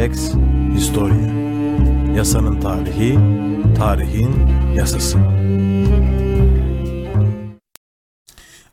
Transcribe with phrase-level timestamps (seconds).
[0.00, 0.32] Lex
[0.74, 1.32] Historia
[2.16, 3.18] Yasanın tarihi,
[3.78, 4.34] tarihin
[4.74, 5.18] yasası.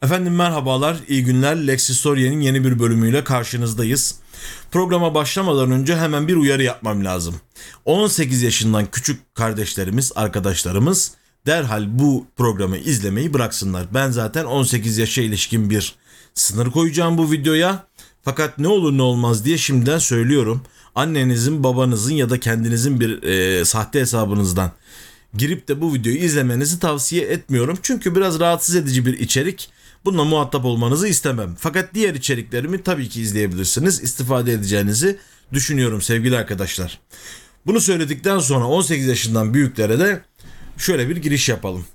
[0.01, 1.67] Efendim merhabalar, iyi günler.
[1.67, 4.19] Lex Historia'nın yeni bir bölümüyle karşınızdayız.
[4.71, 7.35] Programa başlamadan önce hemen bir uyarı yapmam lazım.
[7.85, 11.11] 18 yaşından küçük kardeşlerimiz, arkadaşlarımız
[11.45, 13.85] derhal bu programı izlemeyi bıraksınlar.
[13.93, 15.95] Ben zaten 18 yaşa ilişkin bir
[16.33, 17.87] sınır koyacağım bu videoya.
[18.21, 20.61] Fakat ne olur ne olmaz diye şimdiden söylüyorum.
[20.97, 24.71] Annenizin, babanızın ya da kendinizin bir e, sahte hesabınızdan
[25.33, 27.79] girip de bu videoyu izlemenizi tavsiye etmiyorum.
[27.81, 29.69] Çünkü biraz rahatsız edici bir içerik.
[30.05, 31.55] Bununla muhatap olmanızı istemem.
[31.59, 34.03] Fakat diğer içeriklerimi tabii ki izleyebilirsiniz.
[34.03, 35.17] İstifade edeceğinizi
[35.53, 36.99] düşünüyorum sevgili arkadaşlar.
[37.65, 40.21] Bunu söyledikten sonra 18 yaşından büyüklere de
[40.77, 41.85] şöyle bir giriş yapalım.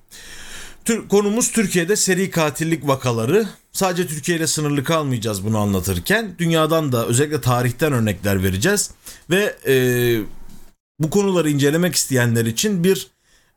[0.85, 3.49] Tür, konumuz Türkiye'de seri katillik vakaları.
[3.73, 6.35] Sadece Türkiye ile sınırlı kalmayacağız bunu anlatırken.
[6.39, 8.91] Dünyadan da özellikle tarihten örnekler vereceğiz.
[9.31, 9.75] Ve e,
[10.99, 13.07] bu konuları incelemek isteyenler için bir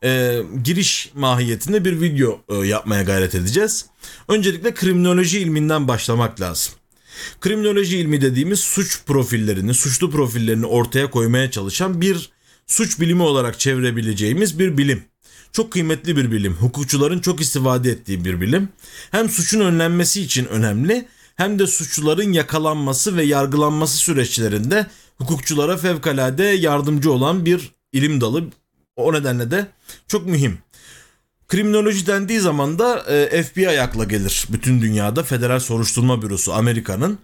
[0.03, 3.85] e, giriş mahiyetinde bir video e, yapmaya gayret edeceğiz.
[4.27, 6.73] Öncelikle kriminoloji ilminden başlamak lazım.
[7.41, 12.29] Kriminoloji ilmi dediğimiz suç profillerini, suçlu profillerini ortaya koymaya çalışan bir
[12.67, 15.03] suç bilimi olarak çevirebileceğimiz bir bilim.
[15.55, 16.53] Çok kıymetli bir bilim.
[16.53, 18.69] Hukukçuların çok istifade ettiği bir bilim.
[19.11, 27.11] Hem suçun önlenmesi için önemli hem de suçluların yakalanması ve yargılanması süreçlerinde hukukçulara fevkalade yardımcı
[27.11, 28.43] olan bir ilim dalı.
[28.95, 29.67] O nedenle de
[30.07, 30.57] çok mühim.
[31.47, 37.19] Kriminoloji dendiği zaman da e, FBI akla gelir bütün dünyada Federal Soruşturma Bürosu Amerika'nın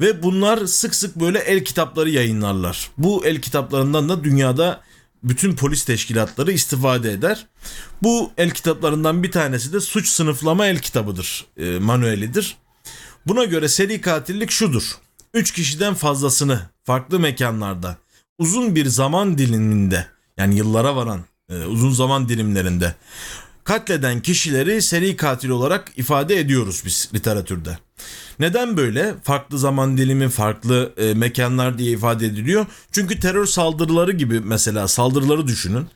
[0.00, 2.90] ve bunlar sık sık böyle el kitapları yayınlarlar.
[2.98, 4.80] Bu el kitaplarından da dünyada
[5.24, 7.46] bütün polis teşkilatları istifade eder.
[8.02, 12.56] Bu el kitaplarından bir tanesi de suç sınıflama el kitabıdır, e, manuelidir.
[13.26, 14.98] Buna göre seri katillik şudur.
[15.34, 17.96] 3 kişiden fazlasını farklı mekanlarda
[18.38, 22.94] uzun bir zaman diliminde yani yıllara varan e, uzun zaman dilimlerinde
[23.64, 27.78] katleden kişileri seri katil olarak ifade ediyoruz biz literatürde.
[28.40, 29.14] Neden böyle?
[29.22, 32.66] Farklı zaman dilimi, farklı e, mekanlar diye ifade ediliyor.
[32.92, 35.86] Çünkü terör saldırıları gibi mesela saldırıları düşünün.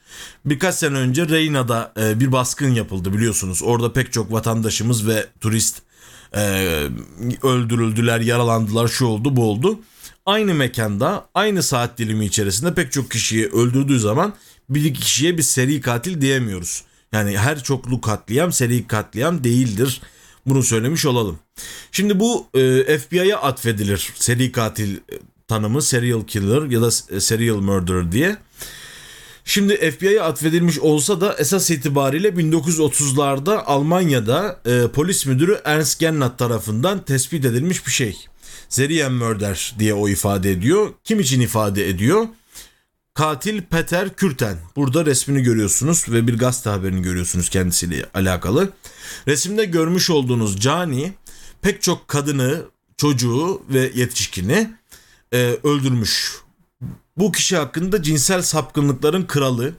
[0.45, 3.63] Birkaç sene önce Reyna'da e, bir baskın yapıldı biliyorsunuz.
[3.63, 5.83] Orada pek çok vatandaşımız ve turist
[6.37, 6.43] e,
[7.43, 9.81] öldürüldüler, yaralandılar, şu oldu, bu oldu.
[10.27, 14.35] Aynı mekanda, aynı saat dilimi içerisinde pek çok kişiyi öldürdüğü zaman
[14.69, 16.85] bir kişiye bir seri katil diyemiyoruz.
[17.13, 20.01] Yani her çoklu katliam seri katliam değildir.
[20.47, 21.39] Bunu söylemiş olalım.
[21.93, 24.99] Şimdi bu e, FBI'ye atfedilir seri katil e,
[25.49, 28.37] tanımı serial killer ya da e, serial murderer diye.
[29.45, 37.05] Şimdi FBI'ye atfedilmiş olsa da esas itibariyle 1930'larda Almanya'da e, polis müdürü Ernst Gennat tarafından
[37.05, 38.17] tespit edilmiş bir şey.
[38.69, 40.89] Serial murder diye o ifade ediyor.
[41.05, 42.27] Kim için ifade ediyor?
[43.19, 44.59] Katil Peter Kürten.
[44.77, 48.73] Burada resmini görüyorsunuz ve bir gazete haberini görüyorsunuz kendisiyle alakalı.
[49.29, 51.13] Resimde görmüş olduğunuz Cani
[51.63, 52.63] pek çok kadını,
[52.97, 54.71] çocuğu ve yetişkini
[55.33, 56.37] e, öldürmüş.
[57.17, 59.73] Bu kişi hakkında cinsel sapkınlıkların kralı,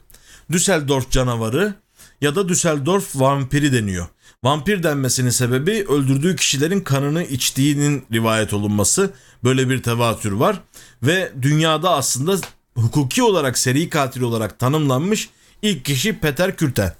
[0.52, 1.74] Düsseldorf canavarı
[2.22, 4.08] ya da Düsseldorf vampiri deniyor.
[4.44, 9.14] Vampir denmesinin sebebi öldürdüğü kişilerin kanını içtiğinin rivayet olunması.
[9.44, 10.62] Böyle bir tevatür var
[11.04, 12.38] ve dünyada aslında
[12.82, 15.30] hukuki olarak seri katil olarak tanımlanmış
[15.62, 16.96] ilk kişi Peter Kürten.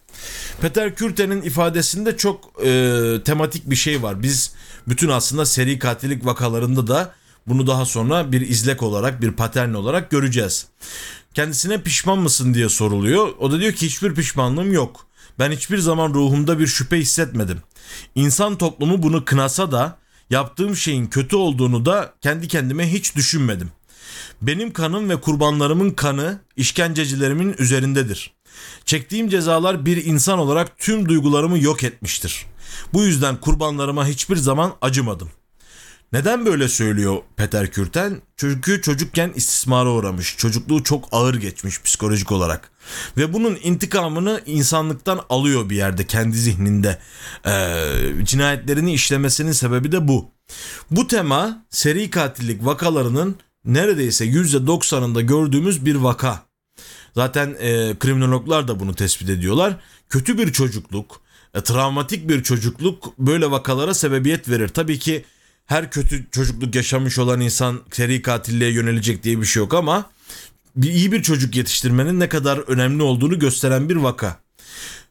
[0.62, 4.24] Peter Kürten'in ifadesinde çok e, tematik bir şey var.
[4.24, 4.54] Biz
[4.88, 7.14] bütün aslında seri katillik vakalarında da
[7.48, 10.68] bunu daha sonra bir izlek olarak, bir patern olarak göreceğiz.
[11.34, 13.28] Kendisine pişman mısın diye soruluyor.
[13.40, 15.08] O da diyor ki hiçbir pişmanlığım yok.
[15.40, 17.60] Ben hiçbir zaman ruhumda bir şüphe hissetmedim.
[18.16, 19.98] İnsan toplumu bunu kınasa da
[20.30, 23.72] yaptığım şeyin kötü olduğunu da kendi kendime hiç düşünmedim.
[24.42, 28.34] Benim kanım ve kurbanlarımın kanı işkencecilerimin üzerindedir.
[28.86, 32.46] Çektiğim cezalar bir insan olarak tüm duygularımı yok etmiştir.
[32.94, 35.30] Bu yüzden kurbanlarıma hiçbir zaman acımadım.
[36.14, 38.22] Neden böyle söylüyor Peter Kürten?
[38.38, 40.38] Çünkü çocukken istismara uğramış.
[40.38, 42.72] Çocukluğu çok ağır geçmiş psikolojik olarak.
[43.18, 47.00] Ve bunun intikamını insanlıktan alıyor bir yerde kendi zihninde.
[47.46, 47.86] Ee,
[48.24, 50.32] cinayetlerini işlemesinin sebebi de bu.
[50.92, 56.44] Bu tema seri katillik vakalarının neredeyse %90'ında gördüğümüz bir vaka.
[57.16, 59.76] Zaten e, kriminologlar da bunu tespit ediyorlar.
[60.10, 61.22] Kötü bir çocukluk,
[61.54, 64.68] e, travmatik bir çocukluk böyle vakalara sebebiyet verir.
[64.68, 65.26] Tabii ki
[65.66, 70.10] her kötü çocukluk yaşamış olan insan seri katilliğe yönelecek diye bir şey yok ama
[70.76, 74.40] bir iyi bir çocuk yetiştirmenin ne kadar önemli olduğunu gösteren bir vaka.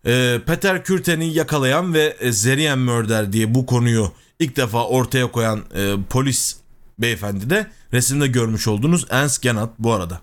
[0.06, 5.64] E, Peter Kürten'i yakalayan ve e, Zerian Murder diye bu konuyu ilk defa ortaya koyan
[5.74, 6.56] e, polis
[6.98, 10.20] beyefendi de resimde görmüş olduğunuz Ernst Genat bu arada.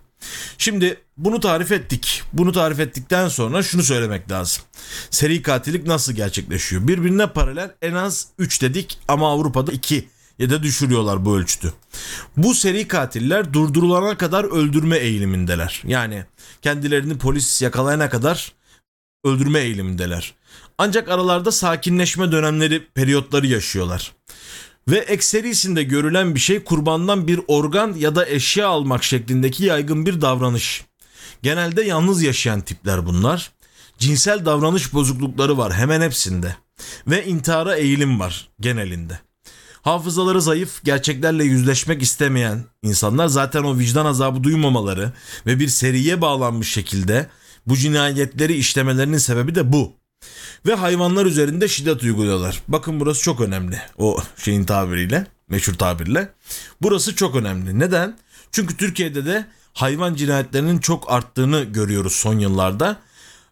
[0.58, 2.24] Şimdi bunu tarif ettik.
[2.34, 4.64] Bunu tarif ettikten sonra şunu söylemek lazım.
[5.10, 6.88] Seri katillik nasıl gerçekleşiyor?
[6.88, 11.74] Birbirine paralel en az 3 dedik ama Avrupa'da 2 ya da düşürüyorlar bu ölçütü.
[12.38, 15.84] Bu seri katiller durdurulana kadar öldürme eğilimindeler.
[15.86, 16.26] Yani
[16.62, 18.52] kendilerini polis yakalayana kadar
[19.24, 20.34] öldürme eğilimindeler.
[20.78, 24.12] Ancak aralarda sakinleşme dönemleri, periyotları yaşıyorlar.
[24.90, 30.22] Ve ekserisinde görülen bir şey kurbandan bir organ ya da eşya almak şeklindeki yaygın bir
[30.22, 30.86] davranış.
[31.44, 33.52] Genelde yalnız yaşayan tipler bunlar.
[33.98, 36.56] Cinsel davranış bozuklukları var hemen hepsinde.
[37.08, 39.20] Ve intihara eğilim var genelinde.
[39.82, 45.14] Hafızaları zayıf, gerçeklerle yüzleşmek istemeyen insanlar zaten o vicdan azabı duymamaları
[45.46, 47.30] ve bir seriye bağlanmış şekilde
[47.68, 49.94] bu cinayetleri işlemelerinin sebebi de bu.
[50.66, 52.62] Ve hayvanlar üzerinde şiddet uyguluyorlar.
[52.68, 53.82] Bakın burası çok önemli.
[53.98, 56.30] O şeyin tabiriyle, meşhur tabirle.
[56.82, 57.80] Burası çok önemli.
[57.80, 58.18] Neden?
[58.52, 62.98] Çünkü Türkiye'de de hayvan cinayetlerinin çok arttığını görüyoruz son yıllarda.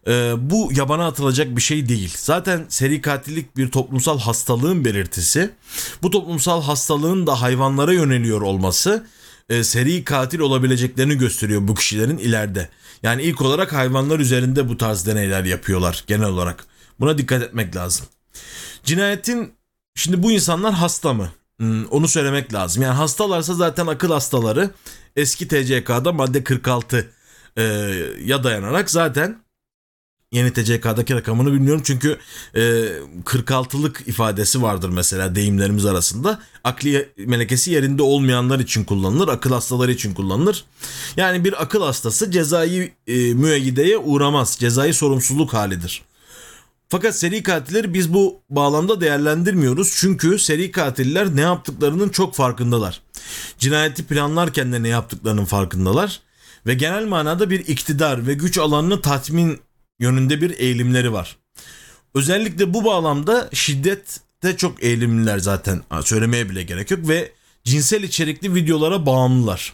[0.06, 2.14] Ee, bu yabana atılacak bir şey değil.
[2.16, 5.50] Zaten seri katillik bir toplumsal hastalığın belirtisi.
[6.02, 9.06] Bu toplumsal hastalığın da hayvanlara yöneliyor olması
[9.48, 12.68] e, seri katil olabileceklerini gösteriyor bu kişilerin ileride.
[13.04, 16.66] Yani ilk olarak hayvanlar üzerinde bu tarz deneyler yapıyorlar genel olarak.
[17.00, 18.06] Buna dikkat etmek lazım.
[18.84, 19.54] Cinayetin
[19.94, 21.28] şimdi bu insanlar hasta mı?
[21.58, 22.82] Hmm, onu söylemek lazım.
[22.82, 24.70] Yani hastalarsa zaten akıl hastaları
[25.16, 27.10] eski TCK'da madde 46
[27.56, 27.62] e,
[28.24, 29.43] ya dayanarak zaten
[30.32, 32.18] yeni TCK'daki rakamını bilmiyorum çünkü
[32.54, 32.60] e,
[33.24, 36.38] 46'lık ifadesi vardır mesela deyimlerimiz arasında.
[36.64, 40.64] Akli melekesi yerinde olmayanlar için kullanılır, akıl hastaları için kullanılır.
[41.16, 44.56] Yani bir akıl hastası cezai e, müeyyideye uğramaz.
[44.60, 46.02] Cezai sorumsuzluk halidir.
[46.88, 49.94] Fakat seri katilleri biz bu bağlamda değerlendirmiyoruz.
[49.96, 53.00] Çünkü seri katiller ne yaptıklarının çok farkındalar.
[53.58, 56.20] Cinayeti planlarken de ne yaptıklarının farkındalar.
[56.66, 59.60] Ve genel manada bir iktidar ve güç alanını tatmin
[59.98, 61.36] yönünde bir eğilimleri var.
[62.14, 65.82] Özellikle bu bağlamda şiddette çok eğilimliler zaten.
[66.02, 67.32] Söylemeye bile gerek yok ve
[67.64, 69.72] cinsel içerikli videolara bağımlılar.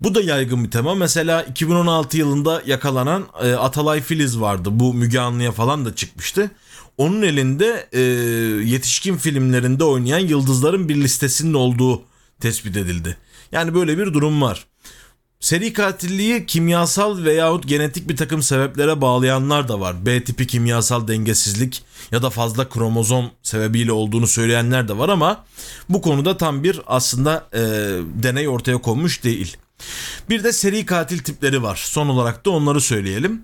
[0.00, 0.94] Bu da yaygın bir tema.
[0.94, 4.68] Mesela 2016 yılında yakalanan e, Atalay Filiz vardı.
[4.72, 6.50] Bu Müge Anlı'ya falan da çıkmıştı.
[6.98, 8.00] Onun elinde e,
[8.68, 12.02] yetişkin filmlerinde oynayan yıldızların bir listesinin olduğu
[12.40, 13.16] tespit edildi.
[13.52, 14.66] Yani böyle bir durum var.
[15.40, 20.06] Seri katilliği kimyasal veyahut genetik bir takım sebeplere bağlayanlar da var.
[20.06, 21.82] B tipi kimyasal dengesizlik
[22.12, 25.44] ya da fazla kromozom sebebiyle olduğunu söyleyenler de var ama
[25.88, 27.60] bu konuda tam bir aslında e,
[28.22, 29.56] deney ortaya konmuş değil.
[30.28, 31.82] Bir de seri katil tipleri var.
[31.84, 33.42] Son olarak da onları söyleyelim.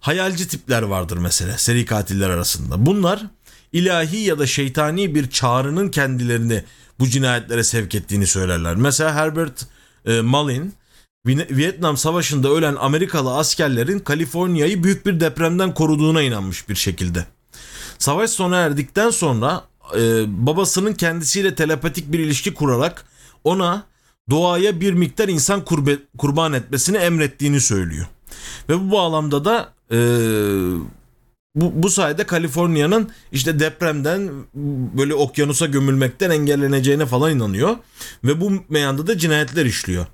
[0.00, 2.86] Hayalci tipler vardır mesela seri katiller arasında.
[2.86, 3.22] Bunlar
[3.72, 6.64] ilahi ya da şeytani bir çağrının kendilerini
[6.98, 8.76] bu cinayetlere sevk ettiğini söylerler.
[8.76, 9.66] Mesela Herbert
[10.06, 10.74] e, Mullin
[11.26, 17.26] Vietnam Savaşı'nda ölen Amerikalı askerlerin Kaliforniya'yı büyük bir depremden koruduğuna inanmış bir şekilde.
[17.98, 19.64] Savaş sona erdikten sonra
[19.96, 23.04] e, babasının kendisiyle telepatik bir ilişki kurarak
[23.44, 23.82] ona
[24.30, 28.06] doğaya bir miktar insan kurbe, kurban etmesini emrettiğini söylüyor.
[28.68, 29.98] Ve bu bağlamda da e,
[31.54, 34.30] bu, bu sayede Kaliforniya'nın işte depremden
[34.98, 37.76] böyle okyanusa gömülmekten engelleneceğine falan inanıyor.
[38.24, 40.06] Ve bu meyanda da cinayetler işliyor.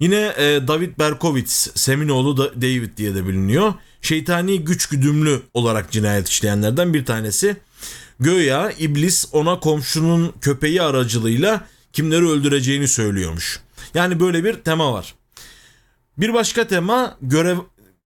[0.00, 3.74] Yine e, David Berkowitz, Seminoğlu da David diye de biliniyor.
[4.02, 7.56] Şeytani güç güdümlü olarak cinayet işleyenlerden bir tanesi.
[8.20, 13.60] Göya iblis ona komşunun köpeği aracılığıyla kimleri öldüreceğini söylüyormuş.
[13.94, 15.14] Yani böyle bir tema var.
[16.18, 17.58] Bir başka tema görev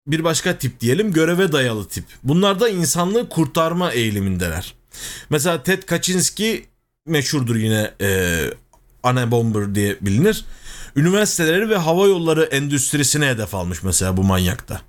[0.08, 2.05] bir başka tip diyelim göreve dayalı tip.
[2.24, 4.74] Bunlar da insanlığı kurtarma eğilimindeler.
[5.29, 6.65] Mesela Ted Kaczynski
[7.05, 8.39] meşhurdur yine e,
[9.03, 10.46] Anne Bomber diye bilinir.
[11.00, 14.82] Üniversiteleri ve hava yolları endüstrisine hedef almış mesela bu manyakta.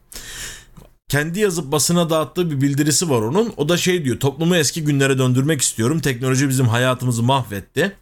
[1.09, 3.53] Kendi yazıp basına dağıttığı bir bildirisi var onun.
[3.57, 6.01] O da şey diyor toplumu eski günlere döndürmek istiyorum.
[6.01, 7.97] Teknoloji bizim hayatımızı mahvetti.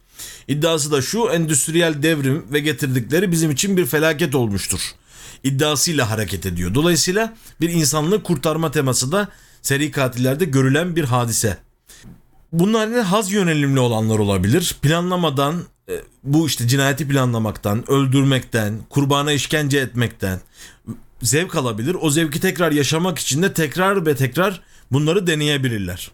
[0.47, 4.81] İddiası da şu endüstriyel devrim ve getirdikleri bizim için bir felaket olmuştur.
[5.43, 6.75] İddiasıyla hareket ediyor.
[6.75, 9.27] Dolayısıyla bir insanlığı kurtarma teması da
[9.61, 11.57] seri katillerde görülen bir hadise.
[12.51, 14.75] Bunlar ne haz yönelimli olanlar olabilir.
[14.81, 20.39] Planlamadan e, bu işte cinayeti planlamaktan, öldürmekten, kurbana işkence etmekten
[21.21, 21.97] zevk alabilir.
[22.01, 26.11] O zevki tekrar yaşamak için de tekrar ve tekrar bunları deneyebilirler.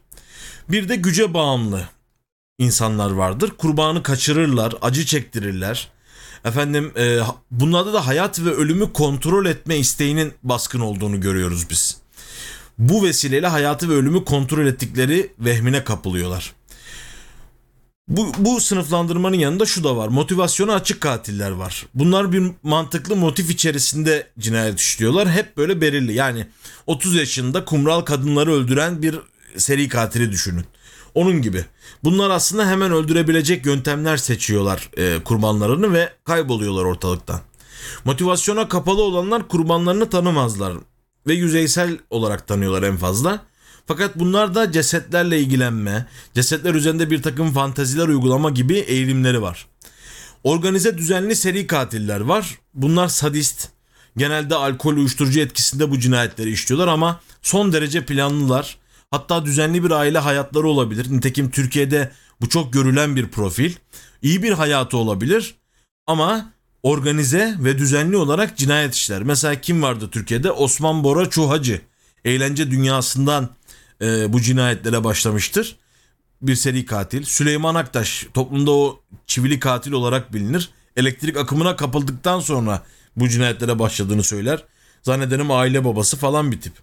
[0.69, 1.89] Bir de güce bağımlı
[2.59, 3.51] insanlar vardır.
[3.57, 5.87] Kurbanı kaçırırlar, acı çektirirler.
[6.45, 7.19] Efendim e,
[7.51, 11.97] bunlarda da hayat ve ölümü kontrol etme isteğinin baskın olduğunu görüyoruz biz.
[12.77, 16.53] Bu vesileyle hayatı ve ölümü kontrol ettikleri vehmine kapılıyorlar.
[18.07, 20.07] Bu, bu sınıflandırmanın yanında şu da var.
[20.07, 21.85] Motivasyonu açık katiller var.
[21.93, 25.29] Bunlar bir mantıklı motif içerisinde cinayet işliyorlar.
[25.29, 26.13] Hep böyle belirli.
[26.13, 26.47] Yani
[26.87, 29.19] 30 yaşında kumral kadınları öldüren bir
[29.57, 30.65] seri katili düşünün.
[31.15, 31.65] Onun gibi.
[32.03, 37.41] Bunlar aslında hemen öldürebilecek yöntemler seçiyorlar e, kurbanlarını ve kayboluyorlar ortalıktan.
[38.05, 40.73] Motivasyona kapalı olanlar kurbanlarını tanımazlar
[41.27, 43.45] ve yüzeysel olarak tanıyorlar en fazla.
[43.87, 49.67] Fakat bunlar da cesetlerle ilgilenme, cesetler üzerinde bir takım fanteziler uygulama gibi eğilimleri var.
[50.43, 52.59] Organize düzenli seri katiller var.
[52.73, 53.69] Bunlar sadist.
[54.17, 58.77] Genelde alkol uyuşturucu etkisinde bu cinayetleri işliyorlar ama son derece planlılar.
[59.11, 61.11] Hatta düzenli bir aile hayatları olabilir.
[61.11, 63.73] Nitekim Türkiye'de bu çok görülen bir profil.
[64.21, 65.55] İyi bir hayatı olabilir
[66.07, 66.53] ama
[66.85, 69.23] organize ve düzenli olarak cinayet işler.
[69.23, 70.51] Mesela kim vardı Türkiye'de?
[70.51, 71.81] Osman Bora Çuhacı.
[72.25, 73.49] Eğlence dünyasından
[74.01, 75.75] e, bu cinayetlere başlamıştır.
[76.41, 77.23] Bir seri katil.
[77.23, 80.69] Süleyman Aktaş toplumda o çivili katil olarak bilinir.
[80.97, 82.83] Elektrik akımına kapıldıktan sonra
[83.15, 84.63] bu cinayetlere başladığını söyler.
[85.03, 86.73] Zannederim aile babası falan bir tip.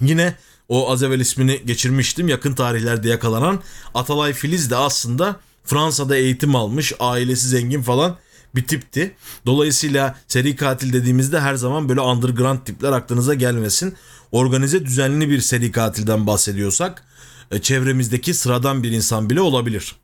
[0.00, 0.34] Yine
[0.68, 2.28] o az evvel ismini geçirmiştim.
[2.28, 3.62] Yakın tarihlerde yakalanan
[3.94, 8.16] Atalay Filiz de aslında Fransa'da eğitim almış, ailesi zengin falan
[8.56, 9.14] bir tipti.
[9.46, 13.94] Dolayısıyla seri katil dediğimizde her zaman böyle underground tipler aklınıza gelmesin.
[14.32, 17.04] Organize düzenli bir seri katilden bahsediyorsak
[17.50, 19.96] e, çevremizdeki sıradan bir insan bile olabilir.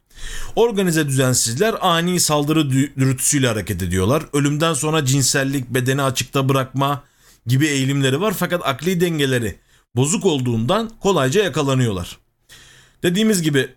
[0.57, 4.23] Organize düzensizler ani saldırı dürtüsüyle hareket ediyorlar.
[4.33, 7.03] Ölümden sonra cinsellik, bedeni açıkta bırakma
[7.47, 9.59] gibi eğilimleri var fakat akli dengeleri
[9.97, 12.22] bozuk olduğundan kolayca yakalanıyorlar.
[13.03, 13.69] Dediğimiz gibi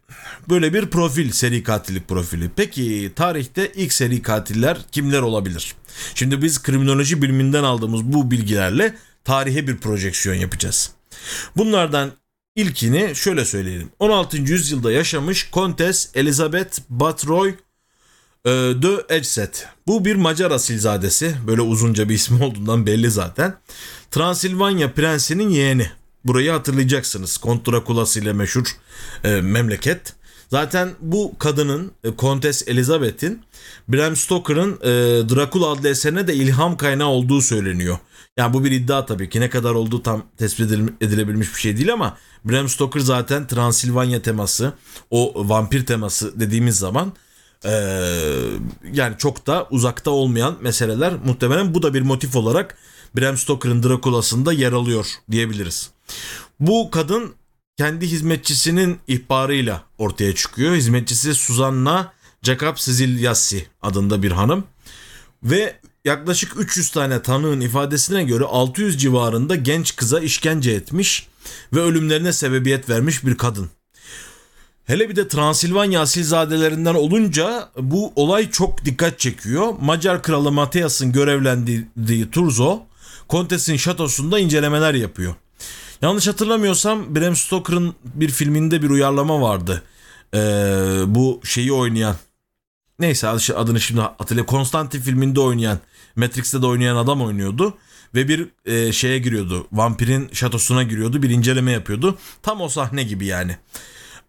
[0.49, 2.49] böyle bir profil seri katillik profili.
[2.55, 5.75] Peki tarihte ilk seri katiller kimler olabilir?
[6.15, 10.91] Şimdi biz kriminoloji biliminden aldığımız bu bilgilerle tarihe bir projeksiyon yapacağız.
[11.57, 12.11] Bunlardan
[12.55, 13.89] ilkini şöyle söyleyelim.
[13.99, 14.37] 16.
[14.37, 17.49] yüzyılda yaşamış Kontes Elizabeth Batroy
[18.45, 19.67] e, de Edset.
[19.87, 21.35] Bu bir Macar asilzadesi.
[21.47, 23.55] Böyle uzunca bir ismi olduğundan belli zaten.
[24.11, 25.91] Transilvanya prensinin yeğeni.
[26.25, 27.37] Burayı hatırlayacaksınız.
[27.37, 28.67] Kont Drakulası ile meşhur
[29.23, 30.13] e, memleket.
[30.49, 33.41] Zaten bu kadının e, Kontes Elizabeth'in
[33.87, 34.89] Bram Stoker'ın e,
[35.29, 37.97] Dracula adlı eserine de ilham kaynağı olduğu söyleniyor.
[38.37, 41.93] Yani bu bir iddia tabii ki ne kadar olduğu tam tespit edilebilmiş bir şey değil
[41.93, 44.73] ama Bram Stoker zaten Transilvanya teması,
[45.09, 47.13] o vampir teması dediğimiz zaman
[47.65, 47.71] e,
[48.93, 52.77] yani çok da uzakta olmayan meseleler muhtemelen bu da bir motif olarak
[53.17, 55.94] Bram Stoker'ın Dracula'sında yer alıyor diyebiliriz.
[56.59, 57.35] Bu kadın
[57.77, 60.75] kendi hizmetçisinin ihbarıyla ortaya çıkıyor.
[60.75, 64.63] Hizmetçisi Susanna Jacob Sizilyassi adında bir hanım.
[65.43, 71.27] Ve yaklaşık 300 tane tanığın ifadesine göre 600 civarında genç kıza işkence etmiş
[71.73, 73.69] ve ölümlerine sebebiyet vermiş bir kadın.
[74.85, 79.73] Hele bir de Transilvanya asilzadelerinden olunca bu olay çok dikkat çekiyor.
[79.81, 82.79] Macar kralı Mateas'ın görevlendirdiği Turzo,
[83.27, 85.35] Kontes'in şatosunda incelemeler yapıyor.
[86.05, 89.83] Yanlış hatırlamıyorsam Bram Stoker'ın bir filminde bir uyarlama vardı.
[90.33, 90.37] Ee,
[91.07, 92.15] bu şeyi oynayan
[92.99, 94.45] neyse adını şimdi hatırlayayım.
[94.45, 95.79] Konstantin filminde oynayan
[96.15, 97.77] Matrix'te de oynayan adam oynuyordu.
[98.15, 99.67] Ve bir e, şeye giriyordu.
[99.71, 101.23] Vampirin şatosuna giriyordu.
[101.23, 102.17] Bir inceleme yapıyordu.
[102.41, 103.57] Tam o sahne gibi yani.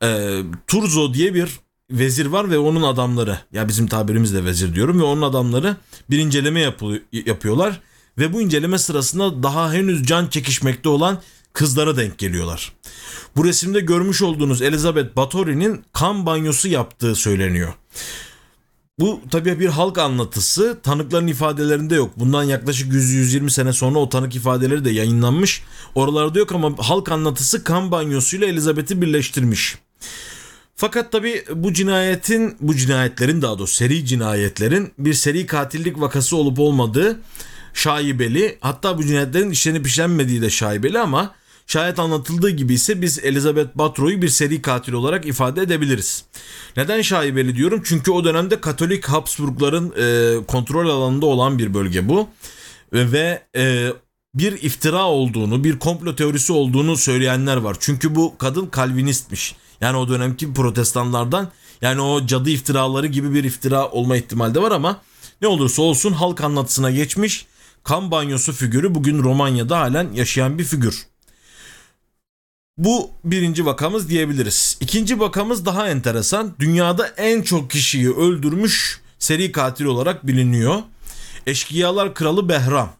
[0.02, 1.49] E, Turzo diye bir
[1.90, 3.38] vezir var ve onun adamları.
[3.52, 5.00] Ya bizim tabirimizle vezir diyorum.
[5.00, 5.76] Ve onun adamları
[6.11, 7.80] bir inceleme yapı, yapıyorlar.
[8.18, 11.21] Ve bu inceleme sırasında daha henüz can çekişmekte olan
[11.56, 12.72] kızlara denk geliyorlar.
[13.36, 17.72] Bu resimde görmüş olduğunuz Elizabeth Bathory'nin kan banyosu yaptığı söyleniyor.
[18.98, 20.78] Bu tabii bir halk anlatısı.
[20.82, 22.10] Tanıkların ifadelerinde yok.
[22.16, 25.62] Bundan yaklaşık 100-120 sene sonra o tanık ifadeleri de yayınlanmış.
[25.94, 29.78] Oralarda yok ama halk anlatısı kan banyosuyla Elizabeth'i birleştirmiş.
[30.76, 36.58] Fakat tabi bu cinayetin, bu cinayetlerin daha doğrusu seri cinayetlerin bir seri katillik vakası olup
[36.58, 37.20] olmadığı
[37.75, 38.58] şaibeli.
[38.60, 41.34] Hatta bu cinayetlerin işlenip işlenmediği de şaibeli ama
[41.66, 46.25] Şayet anlatıldığı gibi ise biz Elizabeth Batro'yu bir seri katil olarak ifade edebiliriz.
[46.76, 47.82] Neden şaibeli diyorum?
[47.85, 52.28] Çünkü o dönemde Katolik Habsburgların e, kontrol alanında olan bir bölge bu.
[52.92, 53.92] Ve, ve e,
[54.35, 57.76] bir iftira olduğunu, bir komplo teorisi olduğunu söyleyenler var.
[57.80, 59.56] Çünkü bu kadın Kalvinistmiş.
[59.80, 61.50] Yani o dönemki protestanlardan
[61.82, 65.00] yani o cadı iftiraları gibi bir iftira olma ihtimali de var ama
[65.42, 67.46] ne olursa olsun halk anlatısına geçmiş
[67.85, 71.06] kan banyosu figürü bugün Romanya'da halen yaşayan bir figür.
[72.78, 74.78] Bu birinci vakamız diyebiliriz.
[74.80, 76.54] İkinci vakamız daha enteresan.
[76.59, 80.83] Dünyada en çok kişiyi öldürmüş seri katil olarak biliniyor.
[81.47, 82.92] Eşkıyalar Kralı Behram.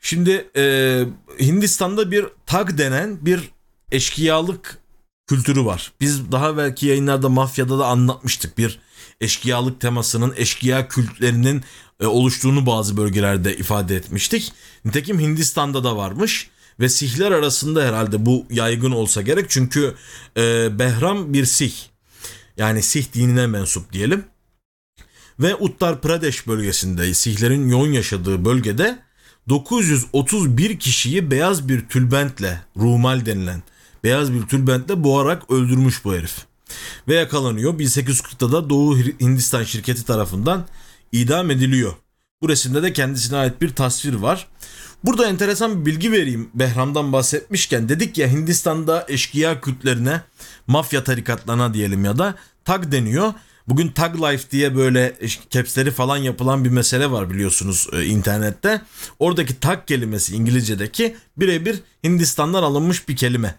[0.00, 1.04] Şimdi e,
[1.40, 3.50] Hindistan'da bir tag denen bir
[3.92, 4.78] eşkıyalık
[5.26, 5.92] kültürü var.
[6.00, 8.80] Biz daha belki yayınlarda mafyada da anlatmıştık bir
[9.20, 11.64] eşkıyalık temasının eşkıya kültlerinin
[12.00, 14.52] e, oluştuğunu bazı bölgelerde ifade etmiştik.
[14.84, 16.50] Nitekim Hindistan'da da varmış
[16.80, 19.94] ve Sihler arasında herhalde bu yaygın olsa gerek çünkü
[20.36, 21.72] e, Behram bir Sih
[22.56, 24.24] yani Sih dinine mensup diyelim
[25.40, 28.98] ve Uttar Pradesh bölgesinde Sihlerin yoğun yaşadığı bölgede
[29.48, 33.62] 931 kişiyi beyaz bir tülbentle rumal denilen
[34.04, 36.46] beyaz bir tülbentle boğarak öldürmüş bu herif.
[37.08, 37.78] Ve yakalanıyor.
[37.78, 40.66] 1840'da da Doğu Hindistan şirketi tarafından
[41.12, 41.94] idam ediliyor.
[42.42, 44.48] Bu resimde de kendisine ait bir tasvir var.
[45.04, 47.88] Burada enteresan bir bilgi vereyim Behram'dan bahsetmişken.
[47.88, 50.20] Dedik ya Hindistan'da eşkıya kültlerine,
[50.66, 52.34] mafya tarikatlarına diyelim ya da
[52.64, 53.32] tag deniyor.
[53.68, 55.16] Bugün Tag Life diye böyle
[55.50, 58.82] capsleri falan yapılan bir mesele var biliyorsunuz e, internette.
[59.18, 63.54] Oradaki tag kelimesi İngilizce'deki birebir Hindistan'dan alınmış bir kelime.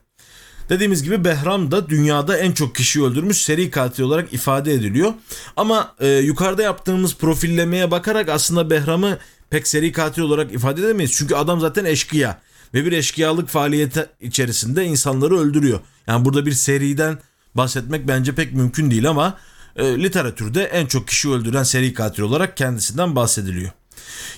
[0.69, 5.13] Dediğimiz gibi Behram da dünyada en çok kişi öldürmüş seri katil olarak ifade ediliyor.
[5.57, 11.11] Ama e, yukarıda yaptığımız profillemeye bakarak aslında Behram'ı pek seri katil olarak ifade edemeyiz.
[11.11, 12.41] Çünkü adam zaten eşkıya
[12.73, 15.79] ve bir eşkıyalık faaliyeti içerisinde insanları öldürüyor.
[16.07, 17.19] Yani burada bir seriden
[17.55, 19.37] bahsetmek bence pek mümkün değil ama
[19.75, 23.71] e, literatürde en çok kişi öldüren seri katil olarak kendisinden bahsediliyor.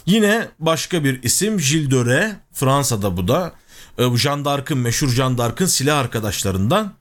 [0.06, 3.54] Yine başka bir isim Gilles Rais, Fransa'da bu da.
[3.98, 6.94] E, Jean d'Arc'ın, meşhur Jean d'Arc'ın silah arkadaşlarından.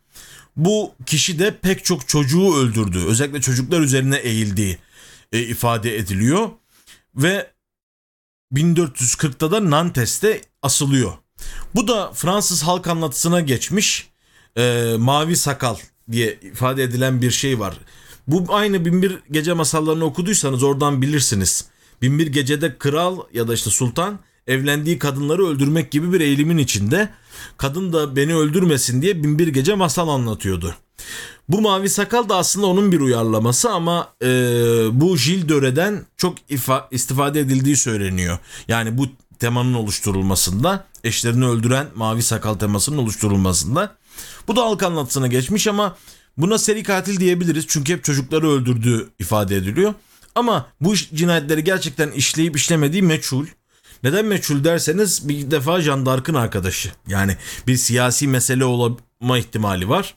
[0.56, 2.98] Bu kişi de pek çok çocuğu öldürdü.
[3.06, 4.78] Özellikle çocuklar üzerine eğildiği
[5.32, 6.48] e, ifade ediliyor.
[7.16, 7.50] Ve
[8.52, 11.12] 1440'da da Nantes'te asılıyor.
[11.74, 14.08] Bu da Fransız halk anlatısına geçmiş
[14.56, 15.76] e, mavi sakal
[16.12, 17.78] diye ifade edilen bir şey var.
[18.26, 21.64] Bu aynı Binbir Gece masallarını okuduysanız oradan bilirsiniz.
[22.02, 27.08] Binbir Gece'de kral ya da işte sultan evlendiği kadınları öldürmek gibi bir eğilimin içinde.
[27.56, 30.74] Kadın da beni öldürmesin diye Binbir Gece masal anlatıyordu.
[31.48, 34.28] Bu mavi sakal da aslında onun bir uyarlaması ama e,
[34.92, 38.38] bu Jil Döre'den çok ifa, istifade edildiği söyleniyor.
[38.68, 39.06] Yani bu
[39.38, 43.96] temanın oluşturulmasında, eşlerini öldüren mavi sakal temasının oluşturulmasında.
[44.48, 45.96] Bu da halk anlatısına geçmiş ama
[46.36, 49.94] Buna seri katil diyebiliriz çünkü hep çocukları öldürdüğü ifade ediliyor.
[50.34, 53.46] Ama bu cinayetleri gerçekten işleyip işlemediği meçhul.
[54.02, 56.92] Neden meçhul derseniz bir defa Jandark'ın arkadaşı.
[57.08, 60.14] Yani bir siyasi mesele olma ihtimali var.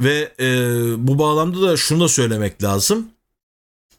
[0.00, 0.48] Ve e,
[1.08, 3.08] bu bağlamda da şunu da söylemek lazım.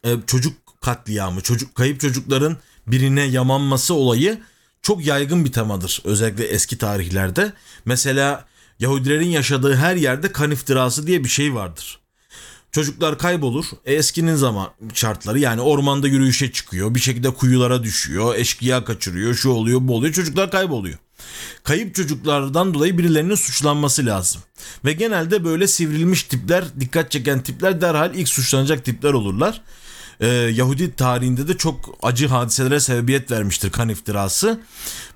[0.04, 4.38] E, çocuk katliamı, çocuk kayıp çocukların birine yamanması olayı
[4.82, 6.02] çok yaygın bir temadır.
[6.04, 7.52] Özellikle eski tarihlerde.
[7.84, 8.46] Mesela
[8.78, 11.98] Yahudilerin yaşadığı her yerde kan iftirası diye bir şey vardır.
[12.72, 13.64] Çocuklar kaybolur.
[13.84, 16.94] E, eskinin zaman şartları yani ormanda yürüyüşe çıkıyor.
[16.94, 18.34] Bir şekilde kuyulara düşüyor.
[18.34, 19.34] Eşkıya kaçırıyor.
[19.34, 20.12] Şu oluyor bu oluyor.
[20.12, 20.98] Çocuklar kayboluyor.
[21.64, 24.42] Kayıp çocuklardan dolayı birilerinin suçlanması lazım.
[24.84, 29.62] Ve genelde böyle sivrilmiş tipler, dikkat çeken tipler derhal ilk suçlanacak tipler olurlar
[30.22, 34.60] e, Yahudi tarihinde de çok acı hadiselere sebebiyet vermiştir kan iftirası.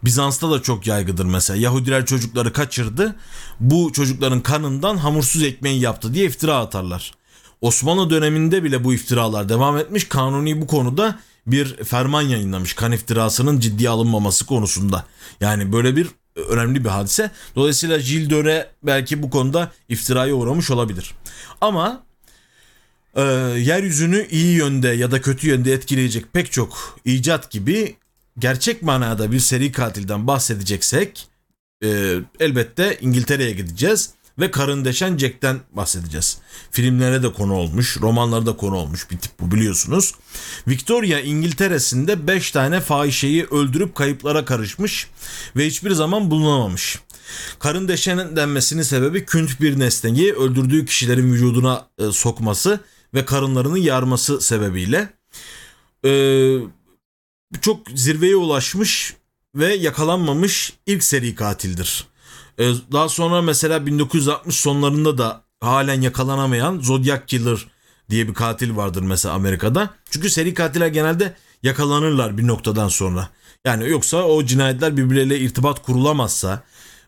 [0.05, 1.61] Bizans'ta da çok yaygıdır mesela.
[1.61, 3.16] Yahudiler çocukları kaçırdı.
[3.61, 7.14] Bu çocukların kanından hamursuz ekmeği yaptı diye iftira atarlar.
[7.61, 10.09] Osmanlı döneminde bile bu iftiralar devam etmiş.
[10.09, 15.05] Kanuni bu konuda bir ferman yayınlamış kan iftirasının ciddiye alınmaması konusunda.
[15.41, 16.09] Yani böyle bir
[16.49, 17.31] önemli bir hadise.
[17.57, 21.15] Dolayısıyla Gilles belki bu konuda iftiraya uğramış olabilir.
[21.61, 22.03] Ama
[23.15, 23.23] e,
[23.59, 27.97] yeryüzünü iyi yönde ya da kötü yönde etkileyecek pek çok icat gibi
[28.39, 31.29] gerçek manada bir seri katilden bahsedeceksek
[31.85, 36.38] e, elbette İngiltere'ye gideceğiz ve karın deşen Jack'ten bahsedeceğiz.
[36.70, 40.14] Filmlere de konu olmuş, romanlara da konu olmuş bir tip bu biliyorsunuz.
[40.68, 45.11] Victoria İngiltere'sinde 5 tane fahişeyi öldürüp kayıplara karışmış
[45.57, 46.99] ve hiçbir zaman bulunamamış.
[47.59, 52.81] Karın deşen denmesinin sebebi künt bir nesneyi öldürdüğü kişilerin vücuduna e, sokması
[53.14, 55.09] ve karınlarını yarması sebebiyle
[56.05, 56.11] e,
[57.61, 59.14] çok zirveye ulaşmış
[59.55, 62.07] ve yakalanmamış ilk seri katildir.
[62.59, 67.66] E, daha sonra mesela 1960 sonlarında da halen yakalanamayan Zodiac Killer
[68.11, 69.90] diye bir katil vardır mesela Amerika'da.
[70.11, 73.29] Çünkü seri katiller genelde yakalanırlar bir noktadan sonra.
[73.64, 76.62] Yani yoksa o cinayetler birbirleriyle irtibat kurulamazsa,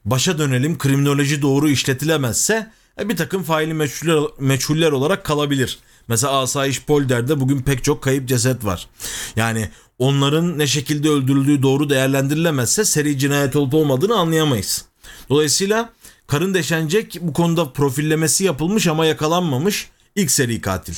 [0.04, 5.78] başa dönelim kriminoloji doğru işletilemezse e, bir takım faili meçhuller, meçhuller olarak kalabilir.
[6.08, 8.88] Mesela Asayiş Polder'de bugün pek çok kayıp ceset var.
[9.36, 14.84] Yani onların ne şekilde öldürüldüğü doğru değerlendirilemezse seri cinayet olup olmadığını anlayamayız.
[15.28, 15.92] Dolayısıyla
[16.26, 20.94] Karın Deşencek bu konuda profillemesi yapılmış ama yakalanmamış ilk seri katil.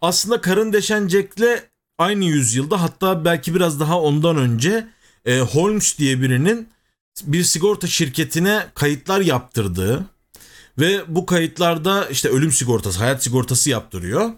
[0.00, 1.62] Aslında Karın Deşencek'le
[1.98, 4.88] aynı yüzyılda hatta belki biraz daha ondan önce
[5.24, 6.68] e, Holmes diye birinin
[7.22, 10.06] bir sigorta şirketine kayıtlar yaptırdığı
[10.78, 14.30] Ve bu kayıtlarda işte ölüm sigortası, hayat sigortası yaptırıyor.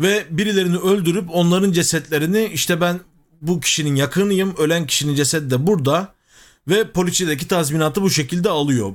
[0.00, 3.00] Ve birilerini öldürüp onların cesetlerini işte ben
[3.40, 6.14] bu kişinin yakınıyım, ölen kişinin cesedi de burada
[6.68, 8.92] ve poliçedeki tazminatı bu şekilde alıyor.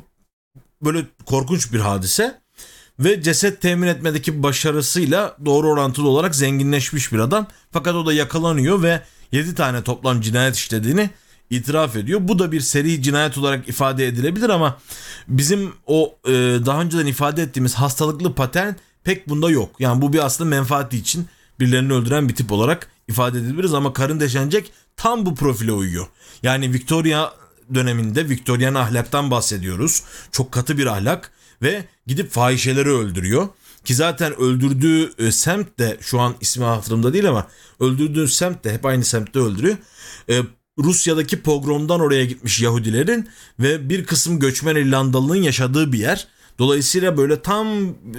[0.82, 2.42] Böyle korkunç bir hadise
[3.00, 7.48] ve ceset temin etmedeki başarısıyla doğru orantılı olarak zenginleşmiş bir adam.
[7.72, 11.10] Fakat o da yakalanıyor ve 7 tane toplam cinayet işlediğini
[11.50, 12.20] itiraf ediyor.
[12.24, 14.80] Bu da bir seri cinayet olarak ifade edilebilir ama
[15.28, 16.32] bizim o e,
[16.66, 19.76] daha önceden ifade ettiğimiz hastalıklı patern pek bunda yok.
[19.80, 21.28] Yani bu bir aslında menfaati için
[21.60, 26.08] birilerini öldüren bir tip olarak ifade edebiliriz ama Karın Deşencek tam bu profile uyuyor.
[26.44, 27.32] Yani Victoria
[27.74, 30.04] döneminde Victorian ahlaktan bahsediyoruz.
[30.32, 33.48] Çok katı bir ahlak ve gidip fahişeleri öldürüyor.
[33.86, 37.48] Ki zaten öldürdüğü e, semt de şu an ismi hatırımda değil ama
[37.80, 39.78] öldürdüğü semt de hep aynı semtte öldürüyor.
[40.30, 40.42] E,
[40.80, 46.28] Rusya'daki pogromdan oraya gitmiş Yahudilerin ve bir kısım göçmen İrlandalı'nın yaşadığı bir yer.
[46.60, 47.68] Dolayısıyla böyle tam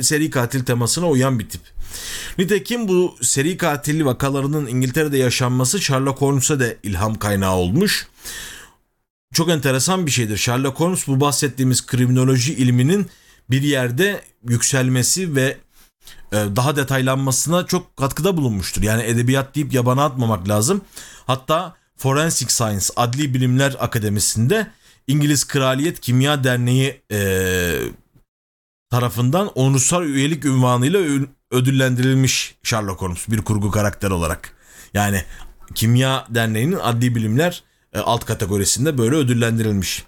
[0.01, 1.61] seri katil temasına uyan bir tip.
[2.39, 8.07] Nitekim bu seri katil vakalarının İngiltere'de yaşanması Sherlock Holmes'a da ilham kaynağı olmuş.
[9.35, 10.37] Çok enteresan bir şeydir.
[10.37, 13.07] Sherlock Holmes bu bahsettiğimiz kriminoloji ilminin
[13.51, 15.57] bir yerde yükselmesi ve
[16.33, 18.83] e, daha detaylanmasına çok katkıda bulunmuştur.
[18.83, 20.81] Yani edebiyat deyip yabana atmamak lazım.
[21.27, 24.71] Hatta Forensic Science Adli Bilimler Akademisi'nde
[25.07, 27.79] İngiliz Kraliyet Kimya Derneği e,
[28.91, 31.01] tarafından onursal üyelik ünvanıyla
[31.51, 34.53] ödüllendirilmiş Sherlock Holmes bir kurgu karakter olarak.
[34.95, 35.25] Yani
[35.75, 37.63] Kimya Derneği'nin adli bilimler
[37.95, 40.05] e, alt kategorisinde böyle ödüllendirilmiş.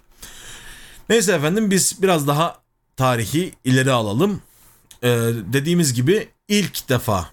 [1.09, 2.61] Neyse efendim biz biraz daha
[2.97, 4.41] tarihi ileri alalım.
[5.03, 5.09] Ee,
[5.53, 7.29] dediğimiz gibi ilk defa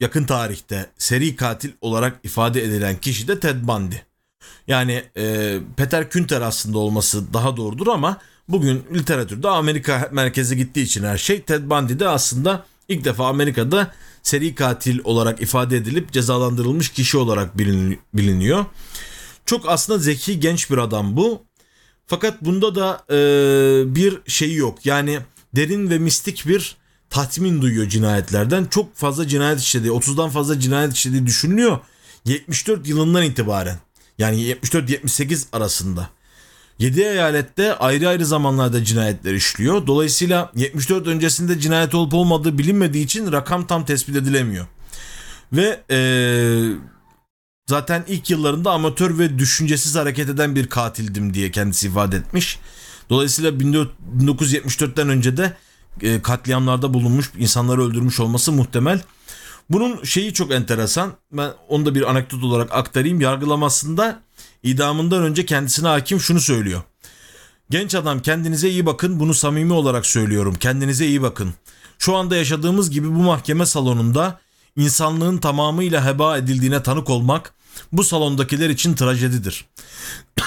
[0.00, 3.94] yakın tarihte seri katil olarak ifade edilen kişi de Ted Bundy.
[4.66, 11.04] Yani e, Peter Künter aslında olması daha doğrudur ama bugün literatürde Amerika merkeze gittiği için
[11.04, 16.88] her şey Ted Bundy de aslında ilk defa Amerika'da seri katil olarak ifade edilip cezalandırılmış
[16.88, 17.58] kişi olarak
[18.14, 18.64] biliniyor.
[19.46, 21.42] Çok aslında zeki genç bir adam bu.
[22.06, 23.16] Fakat bunda da e,
[23.94, 24.86] bir şey yok.
[24.86, 25.18] Yani
[25.56, 26.76] derin ve mistik bir
[27.10, 28.64] tatmin duyuyor cinayetlerden.
[28.64, 31.78] Çok fazla cinayet işlediği, 30'dan fazla cinayet işlediği düşünülüyor.
[32.24, 33.78] 74 yılından itibaren.
[34.18, 36.10] Yani 74-78 arasında.
[36.78, 39.86] 7 eyalette ayrı ayrı zamanlarda cinayetler işliyor.
[39.86, 44.66] Dolayısıyla 74 öncesinde cinayet olup olmadığı bilinmediği için rakam tam tespit edilemiyor.
[45.52, 46.72] Ve ee,
[47.70, 52.58] zaten ilk yıllarında amatör ve düşüncesiz hareket eden bir katildim diye kendisi ifade etmiş.
[53.10, 55.56] Dolayısıyla 1974'ten önce de
[56.02, 59.00] e, katliamlarda bulunmuş, insanları öldürmüş olması muhtemel.
[59.70, 61.12] Bunun şeyi çok enteresan.
[61.32, 63.20] Ben onu da bir anekdot olarak aktarayım.
[63.20, 64.20] Yargılamasında
[64.62, 66.82] idamından önce kendisine hakim şunu söylüyor.
[67.70, 69.20] Genç adam kendinize iyi bakın.
[69.20, 70.54] Bunu samimi olarak söylüyorum.
[70.60, 71.54] Kendinize iyi bakın.
[71.98, 74.40] Şu anda yaşadığımız gibi bu mahkeme salonunda
[74.76, 77.55] insanlığın tamamıyla heba edildiğine tanık olmak
[77.92, 79.64] bu salondakiler için trajedidir.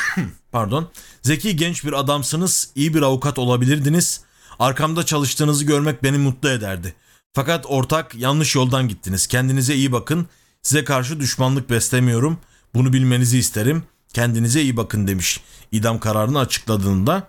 [0.52, 0.92] Pardon.
[1.22, 4.22] Zeki genç bir adamsınız, iyi bir avukat olabilirdiniz.
[4.60, 6.94] Arkamda çalıştığınızı görmek beni mutlu ederdi.
[7.34, 9.28] Fakat ortak yanlış yoldan gittiniz.
[9.28, 10.28] Kendinize iyi bakın.
[10.62, 12.38] Size karşı düşmanlık beslemiyorum.
[12.74, 13.84] Bunu bilmenizi isterim.
[14.14, 17.28] Kendinize iyi bakın demiş idam kararını açıkladığında.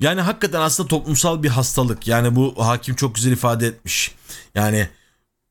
[0.00, 2.08] Yani hakikaten aslında toplumsal bir hastalık.
[2.08, 4.14] Yani bu hakim çok güzel ifade etmiş.
[4.54, 4.88] Yani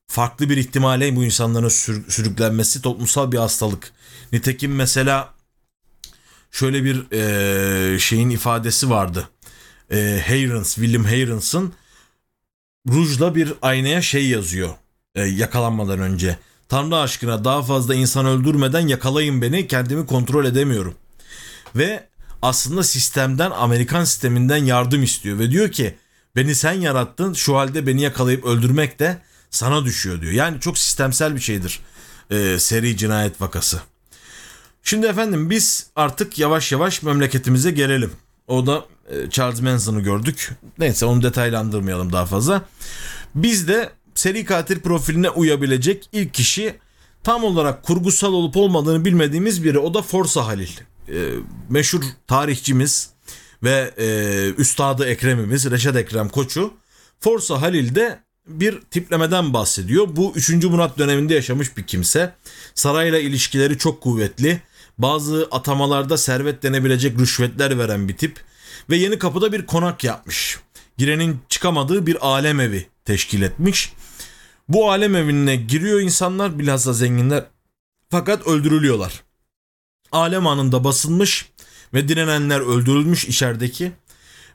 [0.08, 3.92] farklı bir ihtimale bu insanların sür- sürüklenmesi toplumsal bir hastalık.
[4.32, 5.34] Nitekim mesela
[6.50, 9.28] şöyle bir e, şeyin ifadesi vardı.
[9.90, 11.72] E, Hayrens, William Hayrens'ın
[12.88, 14.70] rujla bir aynaya şey yazıyor
[15.14, 16.38] e, yakalanmadan önce.
[16.68, 20.94] Tanrı aşkına daha fazla insan öldürmeden yakalayın beni kendimi kontrol edemiyorum.
[21.76, 22.08] Ve
[22.42, 25.96] aslında sistemden Amerikan sisteminden yardım istiyor ve diyor ki
[26.36, 29.18] beni sen yarattın şu halde beni yakalayıp öldürmek de
[29.56, 30.32] sana düşüyor diyor.
[30.32, 31.80] Yani çok sistemsel bir şeydir
[32.30, 33.80] e, seri cinayet vakası.
[34.82, 38.12] Şimdi efendim biz artık yavaş yavaş memleketimize gelelim.
[38.46, 40.50] O da e, Charles Manson'ı gördük.
[40.78, 42.64] Neyse onu detaylandırmayalım daha fazla.
[43.34, 46.74] Biz de seri katil profiline uyabilecek ilk kişi
[47.24, 49.78] tam olarak kurgusal olup olmadığını bilmediğimiz biri.
[49.78, 50.68] O da Forsa Halil.
[51.08, 51.32] E,
[51.68, 53.10] meşhur tarihçimiz
[53.62, 54.06] ve e,
[54.58, 56.74] üstadı Ekrem'imiz Reşat Ekrem Koçu.
[57.20, 60.08] Forsa Halil de bir tiplemeden bahsediyor.
[60.10, 60.50] Bu 3.
[60.64, 62.34] Murat döneminde yaşamış bir kimse.
[62.74, 64.62] Sarayla ilişkileri çok kuvvetli.
[64.98, 68.40] Bazı atamalarda servet denebilecek rüşvetler veren bir tip.
[68.90, 70.58] Ve yeni kapıda bir konak yapmış.
[70.98, 73.92] Girenin çıkamadığı bir alem evi teşkil etmiş.
[74.68, 77.44] Bu alem evine giriyor insanlar bilhassa zenginler
[78.10, 79.22] fakat öldürülüyorlar.
[80.12, 81.48] Alem anında basılmış
[81.94, 83.92] ve direnenler öldürülmüş içerideki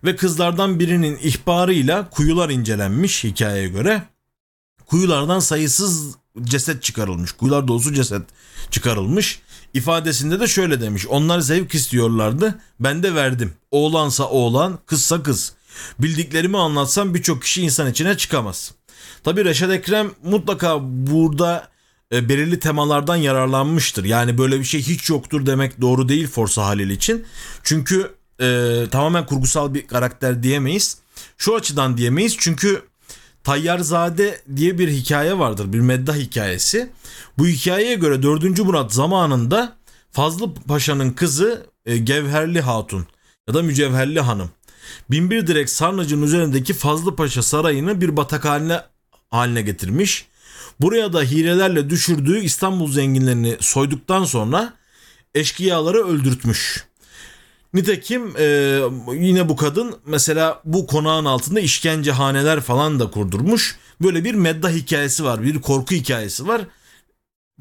[0.04, 4.04] ve kızlardan birinin ihbarıyla kuyular incelenmiş hikayeye göre.
[4.86, 7.32] Kuyulardan sayısız ceset çıkarılmış.
[7.32, 8.22] Kuyular dolusu ceset
[8.72, 9.40] çıkarılmış.
[9.74, 11.08] İfadesinde de şöyle demiş.
[11.08, 12.60] Onlar zevk istiyorlardı.
[12.80, 13.54] Ben de verdim.
[13.72, 15.54] Oğlansa oğlan, kızsa kız.
[16.00, 18.74] Bildiklerimi anlatsam birçok kişi insan içine çıkamaz.
[19.24, 21.72] Tabi Reşat Ekrem mutlaka burada
[22.12, 24.04] e, belirli temalardan yararlanmıştır.
[24.04, 27.26] Yani böyle bir şey hiç yoktur demek doğru değil Forsa Halil için.
[27.64, 28.12] Çünkü
[28.42, 30.98] e, tamamen kurgusal bir karakter diyemeyiz.
[31.38, 32.82] Şu açıdan diyemeyiz çünkü
[33.44, 35.74] Tayyarzade diye bir hikaye vardır.
[35.74, 36.90] Bir meddah hikayesi.
[37.38, 38.60] Bu hikayeye göre 4.
[38.60, 39.76] Murat zamanında
[40.12, 43.08] Fazlı Paşa'nın kızı e, Gevherli Hatun
[43.48, 44.50] ya da Mücevherli Hanım.
[45.12, 48.82] Binbir direk Sarnıcı'nın üzerindeki Fazlı Paşa sarayını bir batak haline,
[49.30, 50.28] haline getirmiş.
[50.82, 54.74] Buraya da hilelerle düşürdüğü İstanbul zenginlerini soyduktan sonra
[55.36, 56.91] eşkıyaları öldürtmüş.
[57.74, 58.44] Nitekim e,
[59.14, 63.78] yine bu kadın mesela bu konağın altında işkencehaneler falan da kurdurmuş.
[64.02, 66.62] Böyle bir medda hikayesi var, bir korku hikayesi var.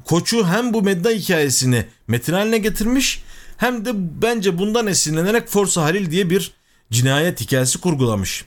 [0.05, 3.23] Koçu hem bu medda hikayesini metin haline getirmiş
[3.57, 6.51] hem de bence bundan esinlenerek Forsa Halil diye bir
[6.91, 8.45] cinayet hikayesi kurgulamış.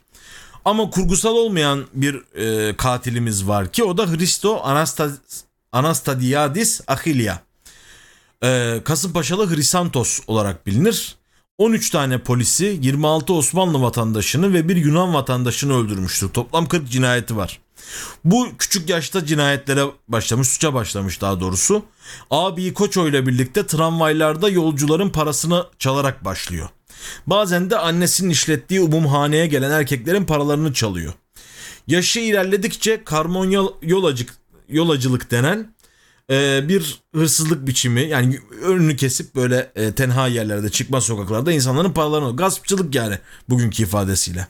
[0.64, 5.10] Ama kurgusal olmayan bir e, katilimiz var ki o da Hristo Anastad
[5.72, 7.38] Anastadiadis Achilia.
[8.42, 11.16] E, Kasımpaşalı Hrisantos olarak bilinir.
[11.58, 16.28] 13 tane polisi, 26 Osmanlı vatandaşını ve bir Yunan vatandaşını öldürmüştür.
[16.28, 17.60] Toplam 40 cinayeti var.
[18.24, 21.84] Bu küçük yaşta cinayetlere başlamış, suça başlamış daha doğrusu.
[22.30, 26.68] Abi Koço ile birlikte tramvaylarda yolcuların parasını çalarak başlıyor.
[27.26, 31.12] Bazen de annesinin işlettiği umumhaneye gelen erkeklerin paralarını çalıyor.
[31.86, 34.34] Yaşı ilerledikçe karmon yol, yolacık,
[34.68, 35.74] yolacılık denen
[36.30, 42.36] e, bir hırsızlık biçimi yani önünü kesip böyle e, tenha yerlerde çıkma sokaklarda insanların paralarını
[42.36, 44.46] gaspçılık yani bugünkü ifadesiyle.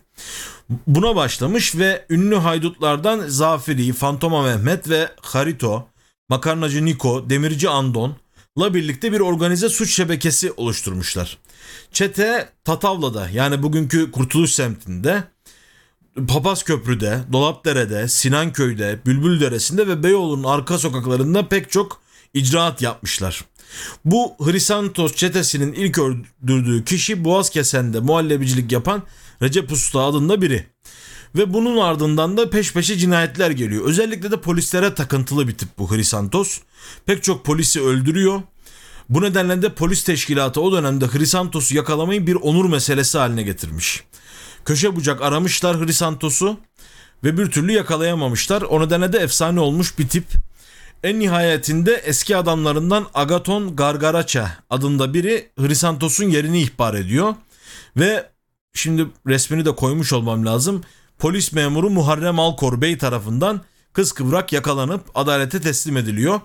[0.87, 5.89] Buna başlamış ve ünlü haydutlardan Zafiri, Fantoma Mehmet ve Harito,
[6.29, 8.17] Makarnacı Niko, Demirci Andon
[8.59, 11.39] la birlikte bir organize suç şebekesi oluşturmuşlar.
[11.93, 15.25] Çete Tatavla'da yani bugünkü Kurtuluş semtinde
[16.15, 22.01] Papaz Köprü'de, Dolapdere'de, Sinanköy'de, Bülbül Deresi'nde ve Beyoğlu'nun arka sokaklarında pek çok
[22.35, 23.45] icraat yapmışlar.
[24.05, 29.03] Bu Hrisantos çetesinin ilk öldürdüğü kişi Boğaz Kesen'de muhallebicilik yapan
[29.43, 30.67] Recep Usta adında biri.
[31.37, 33.85] Ve bunun ardından da peş peşe cinayetler geliyor.
[33.85, 36.61] Özellikle de polislere takıntılı bir tip bu Hrisantos.
[37.07, 38.43] Pek çok polisi öldürüyor.
[39.09, 44.05] Bu nedenle de polis teşkilatı o dönemde Hrisantos'u yakalamayı bir onur meselesi haline getirmiş.
[44.65, 46.61] Köşe bucak aramışlar Hrisantos'u
[47.25, 48.63] ve bir türlü yakalayamamışlar.
[48.63, 50.25] O nedenle de efsane olmuş bir tip.
[51.03, 57.35] En nihayetinde eski adamlarından Agaton Gargaraça adında biri Hrisantos'un yerini ihbar ediyor.
[57.97, 58.31] Ve
[58.75, 60.83] şimdi resmini de koymuş olmam lazım.
[61.19, 63.61] Polis memuru Muharrem Alkor Bey tarafından
[63.93, 66.41] kız kıvrak yakalanıp adalete teslim ediliyor.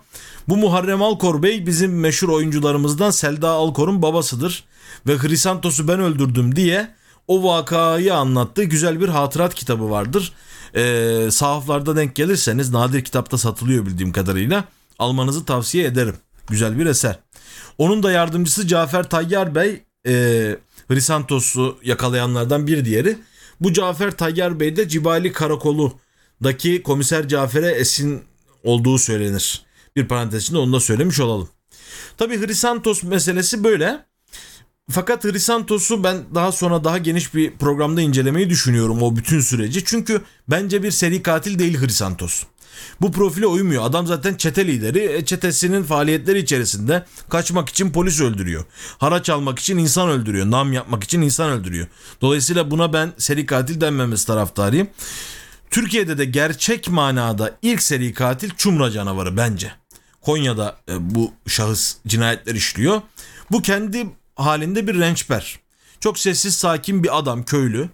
[0.47, 4.63] Bu Muharrem Alkor Bey bizim meşhur oyuncularımızdan Selda Alkor'un babasıdır.
[5.07, 6.98] Ve Hrisantos'u ben öldürdüm diye
[7.29, 10.33] o vakayı anlattığı güzel bir hatırat kitabı vardır.
[10.75, 14.63] Ee, sahaflarda denk gelirseniz nadir kitapta satılıyor bildiğim kadarıyla.
[14.99, 16.15] Almanızı tavsiye ederim.
[16.49, 17.19] Güzel bir eser.
[17.77, 20.55] Onun da yardımcısı Cafer Tayyar Bey e,
[20.87, 23.17] Hrisantos'u yakalayanlardan bir diğeri.
[23.59, 28.23] Bu Cafer Tayyar Bey de Cibali Karakolu'daki komiser Cafer'e esin
[28.63, 29.61] olduğu söylenir.
[29.95, 31.49] Bir parantez içinde onu da söylemiş olalım.
[32.17, 34.08] Tabi Hrisantos meselesi böyle.
[34.91, 39.85] Fakat Hrisantos'u ben daha sonra daha geniş bir programda incelemeyi düşünüyorum o bütün süreci.
[39.85, 42.43] Çünkü bence bir seri katil değil Hrisantos.
[43.01, 43.83] Bu profile uymuyor.
[43.83, 44.99] Adam zaten çete lideri.
[44.99, 48.65] E, çetesinin faaliyetleri içerisinde kaçmak için polis öldürüyor.
[48.97, 50.51] Haraç almak için insan öldürüyor.
[50.51, 51.87] Nam yapmak için insan öldürüyor.
[52.21, 54.87] Dolayısıyla buna ben seri katil denmemesi taraftarıyım.
[55.71, 59.71] Türkiye'de de gerçek manada ilk seri katil Çumra canavarı bence.
[60.21, 63.01] Konya'da e, bu şahıs cinayetler işliyor.
[63.51, 64.07] Bu kendi
[64.39, 65.59] halinde bir rençber.
[65.99, 67.89] Çok sessiz sakin bir adam köylü.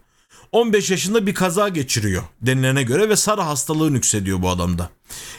[0.52, 4.90] 15 yaşında bir kaza geçiriyor denilene göre ve sarı hastalığı nüksediyor bu adamda.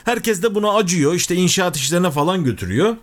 [0.05, 2.97] Herkes de buna acıyor işte inşaat işlerine falan götürüyor.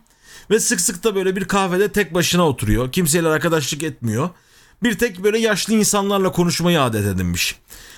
[0.49, 2.91] Ve sık sık da böyle bir kahvede tek başına oturuyor.
[2.91, 4.29] Kimseyle arkadaşlık etmiyor.
[4.83, 7.55] Bir tek böyle yaşlı insanlarla konuşmayı adet edinmiş.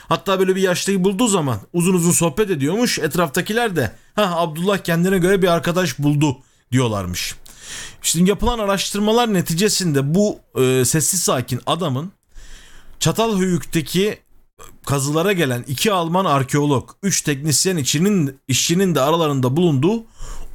[0.08, 3.00] Hatta böyle bir yaşlıyı bulduğu zaman uzun uzun sohbet ediyormuş.
[3.00, 6.38] Etraftakiler de ha Abdullah kendine göre bir arkadaş buldu
[6.72, 7.36] diyorlarmış.
[8.02, 12.12] Şimdi yapılan araştırmalar neticesinde bu e, sessiz sakin adamın
[13.00, 14.20] Çatalhöyük'teki
[14.86, 20.04] kazılara gelen iki Alman arkeolog, üç teknisyen işçinin, işçinin de aralarında bulunduğu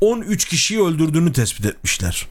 [0.01, 2.27] 13 kişiyi öldürdüğünü tespit etmişler.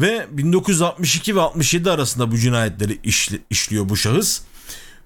[0.00, 4.40] Ve 1962 ve 67 arasında bu cinayetleri işli, işliyor bu şahıs.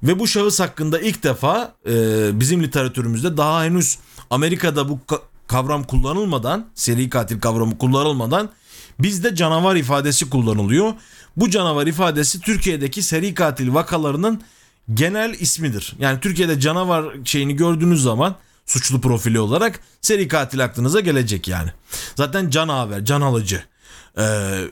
[0.02, 1.92] Ve bu şahıs hakkında ilk defa e,
[2.40, 3.98] bizim literatürümüzde daha henüz
[4.30, 8.50] Amerika'da bu ka- kavram kullanılmadan, seri katil kavramı kullanılmadan
[8.98, 10.92] bizde canavar ifadesi kullanılıyor.
[11.37, 14.42] Bu canavar ifadesi Türkiye'deki seri katil vakalarının
[14.94, 15.94] genel ismidir.
[15.98, 21.70] Yani Türkiye'de canavar şeyini gördüğünüz zaman suçlu profili olarak seri katil aklınıza gelecek yani.
[22.16, 23.62] Zaten canaver, can alıcı
[24.18, 24.24] e,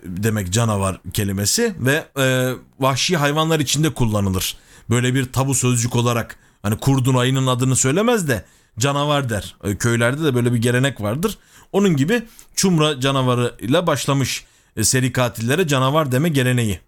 [0.05, 4.57] demek canavar kelimesi ve e, vahşi hayvanlar içinde kullanılır.
[4.91, 8.45] Böyle bir tabu sözcük olarak hani kurdun ayının adını söylemez de
[8.79, 9.57] canavar der.
[9.65, 11.39] E, köylerde de böyle bir gelenek vardır.
[11.73, 12.23] Onun gibi
[12.55, 14.45] çumra canavarıyla başlamış
[14.77, 16.81] e, seri katillere canavar deme geleneği.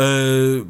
[0.00, 0.06] E,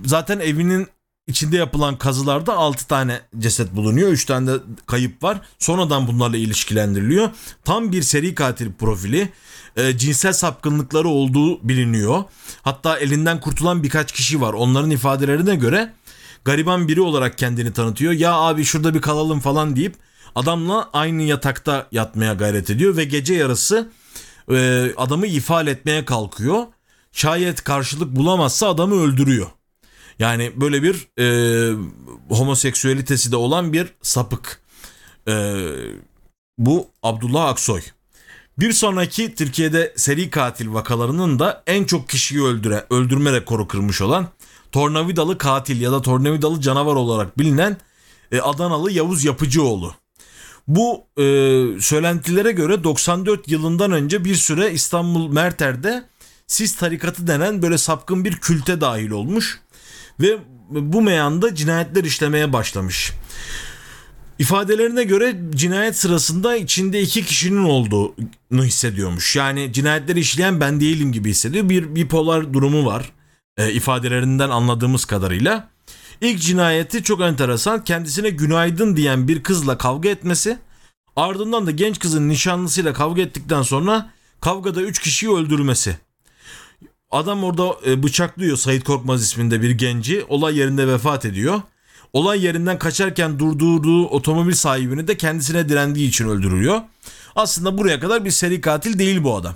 [0.05, 0.89] zaten evinin
[1.27, 4.09] içinde yapılan kazılarda 6 tane ceset bulunuyor.
[4.09, 5.41] 3 tane de kayıp var.
[5.59, 7.31] Sonradan bunlarla ilişkilendiriliyor.
[7.65, 9.29] Tam bir seri katil profili.
[9.77, 12.25] E, cinsel sapkınlıkları olduğu biliniyor.
[12.63, 14.53] Hatta elinden kurtulan birkaç kişi var.
[14.53, 15.93] Onların ifadelerine göre
[16.45, 18.13] gariban biri olarak kendini tanıtıyor.
[18.13, 19.95] Ya abi şurada bir kalalım falan deyip
[20.35, 23.89] adamla aynı yatakta yatmaya gayret ediyor ve gece yarısı
[24.51, 26.67] e, adamı ifade etmeye kalkıyor.
[27.13, 29.47] Şayet karşılık bulamazsa adamı öldürüyor.
[30.19, 31.77] Yani böyle bir e,
[32.29, 34.61] homoseksüelitesi de olan bir sapık.
[35.29, 35.55] E,
[36.59, 37.81] bu Abdullah Aksoy.
[38.59, 44.29] Bir sonraki Türkiye'de seri katil vakalarının da en çok kişiyi öldüre, öldürme rekoru kırmış olan
[44.73, 47.77] tornavidalı katil ya da tornavidalı canavar olarak bilinen
[48.33, 49.95] e, Adanalı Yavuz Yapıcıoğlu.
[50.69, 51.23] Bu e,
[51.81, 56.05] söylentilere göre 94 yılından önce bir süre İstanbul Merter'de
[56.47, 59.61] Sis tarikatı denen böyle sapkın bir külte dahil olmuş
[60.21, 60.39] ve
[60.71, 63.13] bu meyanda cinayetler işlemeye başlamış.
[64.39, 69.37] İfadelerine göre cinayet sırasında içinde iki kişinin olduğunu hissediyormuş.
[69.37, 71.69] Yani cinayetleri işleyen ben değilim gibi hissediyor.
[71.69, 73.13] Bir bipolar durumu var
[73.57, 75.69] e, ifadelerinden anladığımız kadarıyla.
[76.21, 77.85] İlk cinayeti çok enteresan.
[77.85, 80.59] Kendisine günaydın diyen bir kızla kavga etmesi.
[81.17, 85.99] Ardından da genç kızın nişanlısıyla kavga ettikten sonra kavgada 3 kişiyi öldürmesi.
[87.11, 90.25] Adam orada e, bıçaklıyor Sait Korkmaz isminde bir genci.
[90.29, 91.63] Olay yerinde vefat ediyor.
[92.13, 96.81] Olay yerinden kaçarken durdurduğu otomobil sahibini de kendisine direndiği için öldürüyor.
[97.37, 99.55] Aslında buraya kadar bir seri katil değil bu adam.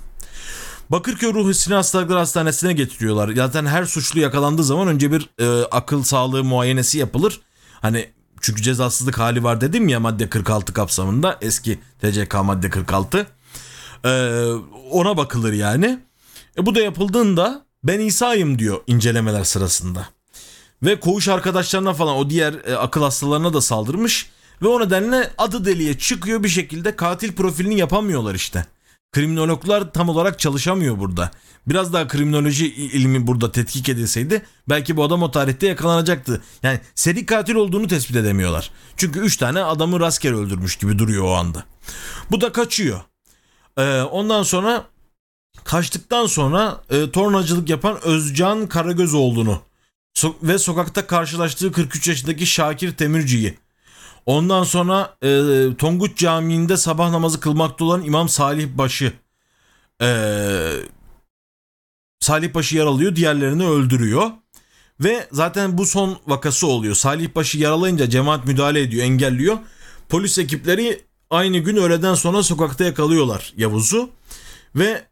[0.93, 3.35] Bakırköy Ruh Sinir Hastalıkları Hastanesi'ne getiriyorlar.
[3.37, 7.41] Zaten her suçlu yakalandığı zaman önce bir e, akıl sağlığı muayenesi yapılır.
[7.81, 13.27] Hani çünkü cezasızlık hali var dedim ya madde 46 kapsamında eski TCK madde 46.
[14.05, 14.11] E,
[14.91, 15.99] ona bakılır yani.
[16.59, 20.09] E, bu da yapıldığında ben İsa'yım diyor incelemeler sırasında.
[20.83, 24.31] Ve koğuş arkadaşlarına falan o diğer e, akıl hastalarına da saldırmış.
[24.63, 28.67] Ve o nedenle adı deliye çıkıyor bir şekilde katil profilini yapamıyorlar işte.
[29.13, 31.31] Kriminologlar tam olarak çalışamıyor burada.
[31.67, 36.43] Biraz daha kriminoloji ilmi burada tetkik edilseydi belki bu adam o tarihte yakalanacaktı.
[36.63, 38.71] Yani seri katil olduğunu tespit edemiyorlar.
[38.97, 41.65] Çünkü 3 tane adamı rastgele öldürmüş gibi duruyor o anda.
[42.31, 43.01] Bu da kaçıyor.
[43.79, 44.85] Ee, ondan sonra
[45.65, 49.63] kaçtıktan sonra e, tornacılık yapan Özcan Karagözoğlu'nu
[50.17, 53.59] so- ve sokakta karşılaştığı 43 yaşındaki Şakir Temirci'yi
[54.27, 59.13] ondan sonra e, Tonguç Camii'nde sabah namazı kılmakta olan İmam Salih Baş'ı
[60.03, 60.09] e,
[62.21, 64.31] Salih Baş'ı yaralıyor diğerlerini öldürüyor.
[65.01, 66.95] Ve zaten bu son vakası oluyor.
[66.95, 69.59] Salih Baş'ı yaralayınca cemaat müdahale ediyor, engelliyor.
[70.09, 74.11] Polis ekipleri aynı gün öğleden sonra sokakta yakalıyorlar Yavuz'u.
[74.77, 75.05] Ve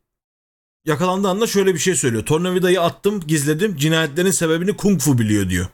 [0.85, 2.27] yakalandığı anda şöyle bir şey söylüyor.
[2.27, 3.77] Tornavidayı attım, gizledim.
[3.77, 5.67] Cinayetlerin sebebini kung fu biliyor diyor.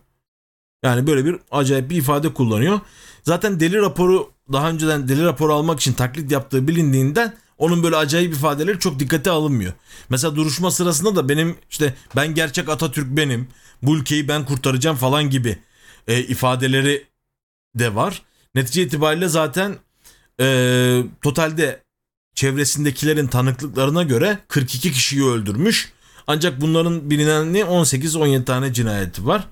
[0.85, 2.81] Yani böyle bir acayip bir ifade kullanıyor.
[3.27, 8.35] Zaten deli raporu daha önceden deli raporu almak için taklit yaptığı bilindiğinden onun böyle acayip
[8.35, 9.73] ifadeleri çok dikkate alınmıyor.
[10.09, 13.49] Mesela duruşma sırasında da benim işte ben gerçek Atatürk benim,
[13.83, 15.59] bu ülkeyi ben kurtaracağım falan gibi
[16.09, 17.07] e, ifadeleri
[17.75, 18.23] de var.
[18.55, 19.77] Netice itibariyle zaten
[20.41, 21.83] e, totalde
[22.35, 25.93] çevresindekilerin tanıklıklarına göre 42 kişiyi öldürmüş.
[26.27, 29.49] Ancak bunların bilineni 18-17 tane cinayeti var.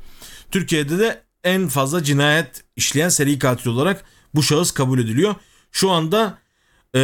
[0.50, 5.34] Türkiye'de de en fazla cinayet işleyen seri katil olarak bu şahıs kabul ediliyor.
[5.72, 6.38] Şu anda
[6.94, 7.00] e,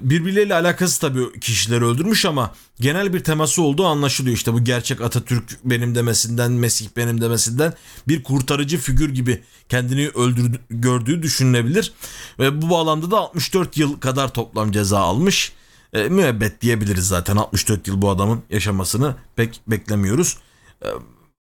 [0.00, 4.36] birbirleriyle alakası tabii kişileri öldürmüş ama genel bir teması olduğu anlaşılıyor.
[4.36, 7.74] İşte bu gerçek Atatürk benim demesinden, Mesih benim demesinden
[8.08, 11.92] bir kurtarıcı figür gibi kendini öldürdü, gördüğü düşünülebilir.
[12.38, 15.52] Ve bu bağlamda da 64 yıl kadar toplam ceza almış.
[15.92, 20.38] E, müebbet diyebiliriz zaten 64 yıl bu adamın yaşamasını pek beklemiyoruz.
[20.84, 20.88] E,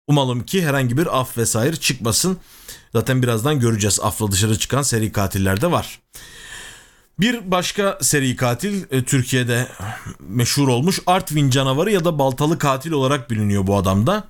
[0.08, 2.36] umalım ki herhangi bir af vesaire çıkmasın.
[2.92, 6.00] Zaten birazdan göreceğiz afla dışarı çıkan seri katiller de var.
[7.20, 9.68] Bir başka seri katil e, Türkiye'de
[10.20, 14.24] meşhur olmuş Artvin canavarı ya da baltalı katil olarak biliniyor bu adamda.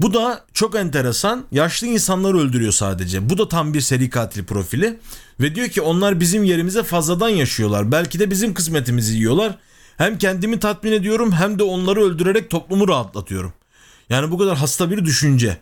[0.00, 1.44] Bu da çok enteresan.
[1.52, 3.30] Yaşlı insanları öldürüyor sadece.
[3.30, 4.98] Bu da tam bir seri katil profili.
[5.40, 7.92] Ve diyor ki onlar bizim yerimize fazladan yaşıyorlar.
[7.92, 9.58] Belki de bizim kısmetimizi yiyorlar.
[9.96, 13.52] Hem kendimi tatmin ediyorum hem de onları öldürerek toplumu rahatlatıyorum.
[14.10, 15.58] Yani bu kadar hasta bir düşünce.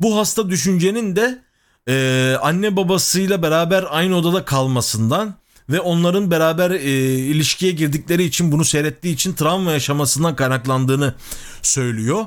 [0.00, 1.42] Bu hasta düşüncenin de
[1.88, 5.34] e, anne babasıyla beraber aynı odada kalmasından
[5.70, 11.14] ve onların beraber e, ilişkiye girdikleri için bunu seyrettiği için travma yaşamasından kaynaklandığını
[11.62, 12.26] söylüyor.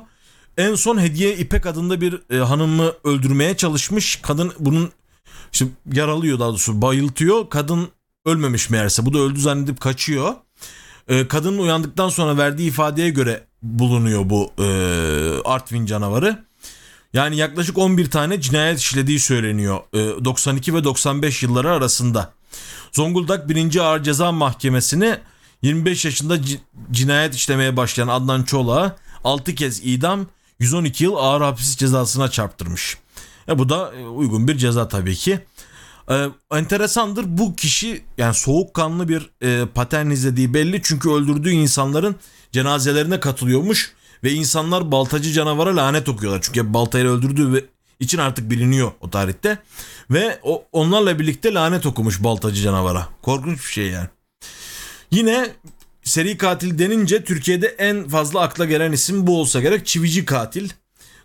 [0.57, 4.15] En son Hediye İpek adında bir e, hanımı öldürmeye çalışmış.
[4.15, 4.91] Kadın bunun
[5.53, 7.49] işte yaralıyor daha doğrusu bayıltıyor.
[7.49, 7.89] Kadın
[8.25, 9.05] ölmemiş meğerse.
[9.05, 10.33] Bu da öldü zannedip kaçıyor.
[11.07, 14.67] E, kadının uyandıktan sonra verdiği ifadeye göre bulunuyor bu e,
[15.45, 16.45] Artvin canavarı.
[17.13, 19.79] Yani yaklaşık 11 tane cinayet işlediği söyleniyor.
[19.93, 22.33] E, 92 ve 95 yılları arasında.
[22.91, 23.79] Zonguldak 1.
[23.79, 25.17] Ağır Ceza Mahkemesi'ni
[25.61, 26.37] 25 yaşında
[26.91, 30.27] cinayet işlemeye başlayan Adnan Çolak'a 6 kez idam
[30.59, 32.97] 112 yıl ağır hapis cezasına çarptırmış.
[33.47, 35.39] E bu da e, uygun bir ceza tabii ki.
[36.11, 40.81] Ee, enteresandır bu kişi yani soğukkanlı bir e, patern izlediği belli.
[40.83, 42.15] Çünkü öldürdüğü insanların
[42.51, 43.93] cenazelerine katılıyormuş
[44.23, 46.41] ve insanlar baltacı canavara lanet okuyorlar.
[46.41, 47.65] Çünkü baltayla öldürdüğü ve
[47.99, 49.57] için artık biliniyor o tarihte.
[50.11, 53.07] Ve o, onlarla birlikte lanet okumuş baltacı canavara.
[53.21, 54.07] Korkunç bir şey yani.
[55.11, 55.49] Yine
[56.03, 59.85] seri katil denince Türkiye'de en fazla akla gelen isim bu olsa gerek.
[59.85, 60.69] Çivici katil.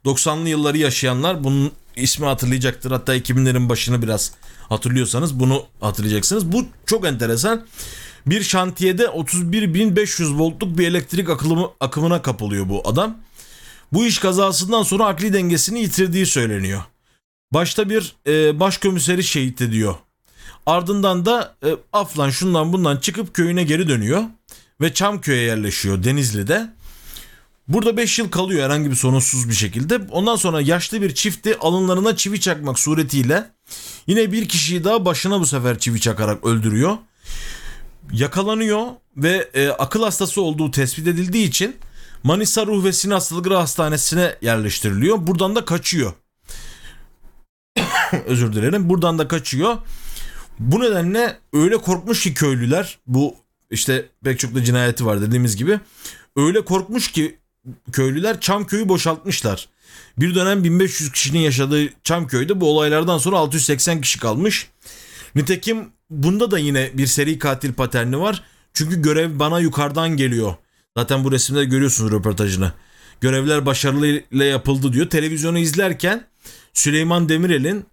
[0.04, 2.90] 90'lı yılları yaşayanlar bunun ismi hatırlayacaktır.
[2.90, 4.32] Hatta 2000'lerin başını biraz
[4.68, 6.52] hatırlıyorsanız bunu hatırlayacaksınız.
[6.52, 7.66] Bu çok enteresan.
[8.26, 13.16] Bir şantiyede 31.500 voltluk bir elektrik akımı, akımına kapılıyor bu adam.
[13.92, 16.82] Bu iş kazasından sonra akli dengesini yitirdiği söyleniyor.
[17.52, 19.94] Başta bir e, başkomiseri şehit ediyor.
[20.66, 24.22] Ardından da e, Aflan şundan bundan çıkıp köyüne geri dönüyor
[24.80, 26.72] ve Çamköy'e yerleşiyor Denizli'de.
[27.68, 30.00] Burada 5 yıl kalıyor herhangi bir sorunsuz bir şekilde.
[30.10, 33.50] Ondan sonra yaşlı bir çifti alınlarına çivi çakmak suretiyle
[34.06, 36.96] yine bir kişiyi daha başına bu sefer çivi çakarak öldürüyor.
[38.12, 38.86] Yakalanıyor
[39.16, 41.76] ve e, akıl hastası olduğu tespit edildiği için
[42.22, 45.26] Manisa Ruh ve Sinir Hastalıkları Hastanesi'ne yerleştiriliyor.
[45.26, 46.12] Buradan da kaçıyor.
[48.26, 48.88] Özür dilerim.
[48.88, 49.76] Buradan da kaçıyor.
[50.58, 53.34] Bu nedenle öyle korkmuş ki köylüler bu
[53.70, 55.80] işte pek çok da cinayeti var dediğimiz gibi.
[56.36, 57.38] Öyle korkmuş ki
[57.92, 59.68] köylüler Çamköy'ü boşaltmışlar.
[60.18, 64.68] Bir dönem 1500 kişinin yaşadığı Çamköy'de bu olaylardan sonra 680 kişi kalmış.
[65.34, 68.42] Nitekim bunda da yine bir seri katil paterni var.
[68.74, 70.54] Çünkü görev bana yukarıdan geliyor.
[70.96, 72.72] Zaten bu resimde görüyorsunuz röportajını.
[73.20, 75.10] Görevler başarılıyla yapıldı diyor.
[75.10, 76.26] Televizyonu izlerken
[76.74, 77.86] Süleyman Demirel'in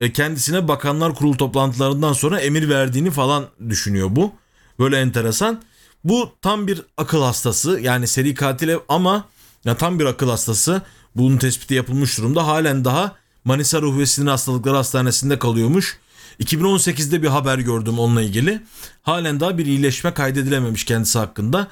[0.00, 4.32] e, kendisine bakanlar kurulu toplantılarından sonra emir verdiğini falan düşünüyor bu.
[4.78, 5.62] Böyle enteresan.
[6.08, 9.28] Bu tam bir akıl hastası yani seri katile ama
[9.64, 10.82] ya tam bir akıl hastası.
[11.14, 12.46] Bunun tespiti yapılmış durumda.
[12.46, 15.98] Halen daha Manisa Ruh ve Sinir Hastalıkları Hastanesi'nde kalıyormuş.
[16.40, 18.62] 2018'de bir haber gördüm onunla ilgili.
[19.02, 21.68] Halen daha bir iyileşme kaydedilememiş kendisi hakkında.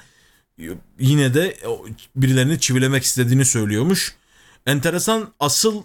[0.99, 1.57] Yine de
[2.17, 4.17] birilerini çivilemek istediğini söylüyormuş.
[4.67, 5.83] Enteresan asıl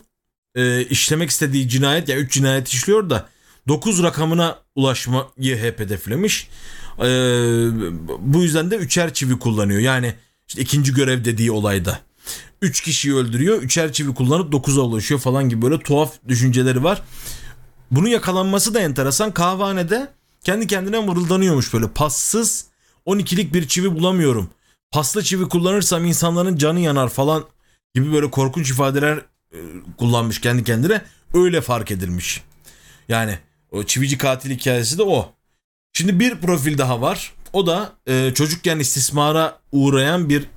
[0.56, 3.30] e, işlemek istediği cinayet ya yani 3 cinayet işliyor da
[3.68, 6.48] 9 rakamına ulaşmayı hep hedeflemiş.
[7.00, 7.04] Ee,
[8.20, 9.80] bu yüzden de üçer çivi kullanıyor.
[9.80, 10.14] Yani
[10.48, 12.00] işte ikinci görev dediği olayda.
[12.62, 13.62] Üç kişiyi öldürüyor.
[13.62, 17.02] Üçer çivi kullanıp dokuza ulaşıyor falan gibi böyle tuhaf düşünceleri var.
[17.92, 19.34] Bunun yakalanması da enteresan.
[19.34, 20.12] Kahvanede
[20.44, 22.66] kendi kendine mırıldanıyormuş böyle passız
[23.06, 24.50] 12'lik bir çivi bulamıyorum.
[24.92, 27.46] Paslı çivi kullanırsam insanların canı yanar falan
[27.96, 29.18] gibi böyle korkunç ifadeler
[29.54, 29.58] e,
[29.98, 31.02] kullanmış kendi kendine.
[31.34, 32.42] Öyle fark edilmiş.
[33.10, 33.40] Yani
[33.72, 35.34] o çivici katil hikayesi de o.
[35.94, 37.34] Şimdi bir profil daha var.
[37.54, 40.48] O da e, çocukken istismara uğrayan bir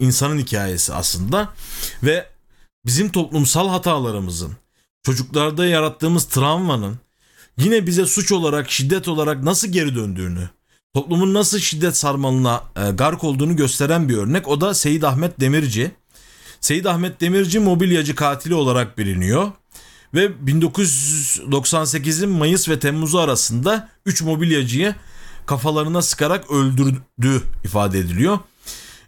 [0.00, 1.48] insanın hikayesi aslında.
[2.02, 2.26] Ve
[2.86, 4.52] bizim toplumsal hatalarımızın,
[5.02, 6.98] çocuklarda yarattığımız travmanın
[7.56, 10.48] yine bize suç olarak, şiddet olarak nasıl geri döndüğünü,
[10.94, 14.48] toplumun nasıl şiddet sarmalına e, gark olduğunu gösteren bir örnek.
[14.48, 15.90] O da Seyit Ahmet Demirci.
[16.60, 19.52] Seyit Ahmet Demirci mobilyacı katili olarak biliniyor
[20.14, 24.94] ve 1998'in Mayıs ve Temmuz'u arasında 3 mobilyacıyı
[25.46, 28.38] kafalarına sıkarak öldürdü ifade ediliyor.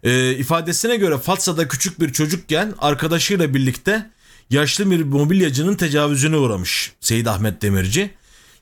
[0.02, 4.10] E, ifadesine göre Fatsa'da küçük bir çocukken arkadaşıyla birlikte
[4.50, 8.10] yaşlı bir mobilyacının tecavüzüne uğramış Seyit Ahmet Demirci.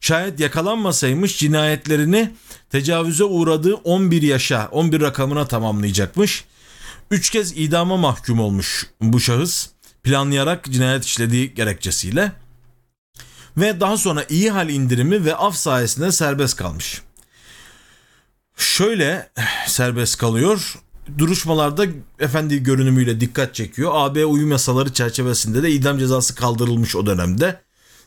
[0.01, 2.31] Şayet yakalanmasaymış cinayetlerini
[2.71, 6.45] tecavüze uğradığı 11 yaşa 11 rakamına tamamlayacakmış.
[7.11, 9.69] 3 kez idama mahkum olmuş bu şahıs
[10.09, 12.33] planlayarak cinayet işlediği gerekçesiyle
[13.57, 17.03] ve daha sonra iyi hal indirimi ve af sayesinde serbest kalmış.
[18.57, 19.31] Şöyle
[19.67, 20.75] serbest kalıyor.
[21.19, 21.87] duruşmalarda
[22.19, 23.91] efendi görünümüyle dikkat çekiyor.
[23.95, 27.61] AB uyum yasaları çerçevesinde de idam cezası kaldırılmış o dönemde.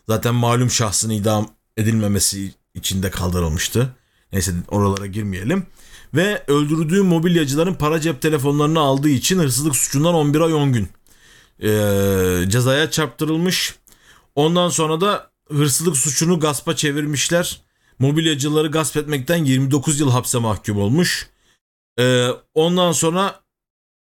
[0.08, 3.96] Zaten malum şahsın idam edilmemesi için de kaldırılmıştı.
[4.32, 5.66] Neyse oralara girmeyelim.
[6.14, 10.90] Ve öldürdüğü mobilyacıların para cep telefonlarını aldığı için hırsızlık suçundan 11 ay 10 gün
[11.62, 11.70] e,
[12.48, 13.76] cezaya çarptırılmış.
[14.36, 17.62] Ondan sonra da hırsızlık suçunu gaspa çevirmişler.
[18.00, 21.30] Mobilyacıları gasp etmekten 29 yıl hapse mahkum olmuş.
[22.00, 23.40] E, ondan sonra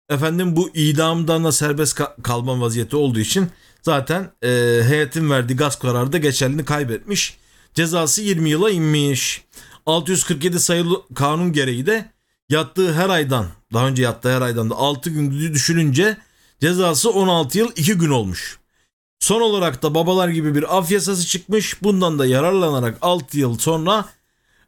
[0.08, 3.50] efendim bu idamdan da serbest kalma vaziyeti olduğu için
[3.82, 4.48] zaten e,
[4.88, 7.36] heyetin verdiği gasp kararı da geçerliliğini kaybetmiş.
[7.74, 9.44] Cezası 20 yıla inmiş.
[9.86, 12.10] 647 sayılı kanun gereği de
[12.48, 16.16] yattığı her aydan daha önce yattığı her aydan da 6 gün düşününce
[16.60, 18.58] cezası 16 yıl 2 gün olmuş.
[19.20, 21.82] Son olarak da babalar gibi bir af yasası çıkmış.
[21.82, 24.04] Bundan da yararlanarak 6 yıl sonra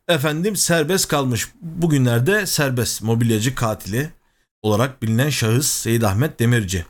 [0.08, 1.48] efendim serbest kalmış.
[1.60, 4.10] Bugünlerde serbest mobilyacı katili
[4.62, 6.84] olarak bilinen şahıs Seyit Ahmet Demirci.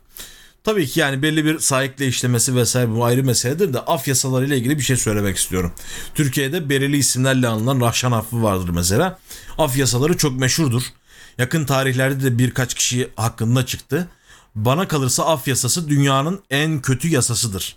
[0.65, 4.57] Tabii ki yani belli bir sahikle işlemesi vesaire bu ayrı meseledir de af yasaları ile
[4.57, 5.73] ilgili bir şey söylemek istiyorum.
[6.15, 9.19] Türkiye'de belirli isimlerle anılan Rahşan affı vardır mesela.
[9.59, 10.83] Af yasaları çok meşhurdur.
[11.39, 14.09] Yakın tarihlerde de birkaç kişi hakkında çıktı.
[14.55, 17.77] Bana kalırsa af yasası dünyanın en kötü yasasıdır.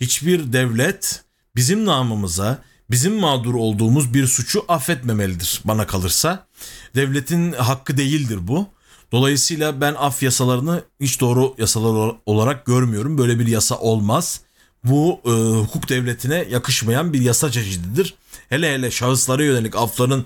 [0.00, 1.24] Hiçbir devlet
[1.56, 6.46] bizim namımıza, bizim mağdur olduğumuz bir suçu affetmemelidir bana kalırsa.
[6.94, 8.66] Devletin hakkı değildir bu.
[9.12, 13.18] Dolayısıyla ben af yasalarını hiç doğru yasalar olarak görmüyorum.
[13.18, 14.40] Böyle bir yasa olmaz.
[14.84, 18.14] Bu e, hukuk devletine yakışmayan bir yasa çeşididir.
[18.48, 20.24] Hele hele şahıslara yönelik afların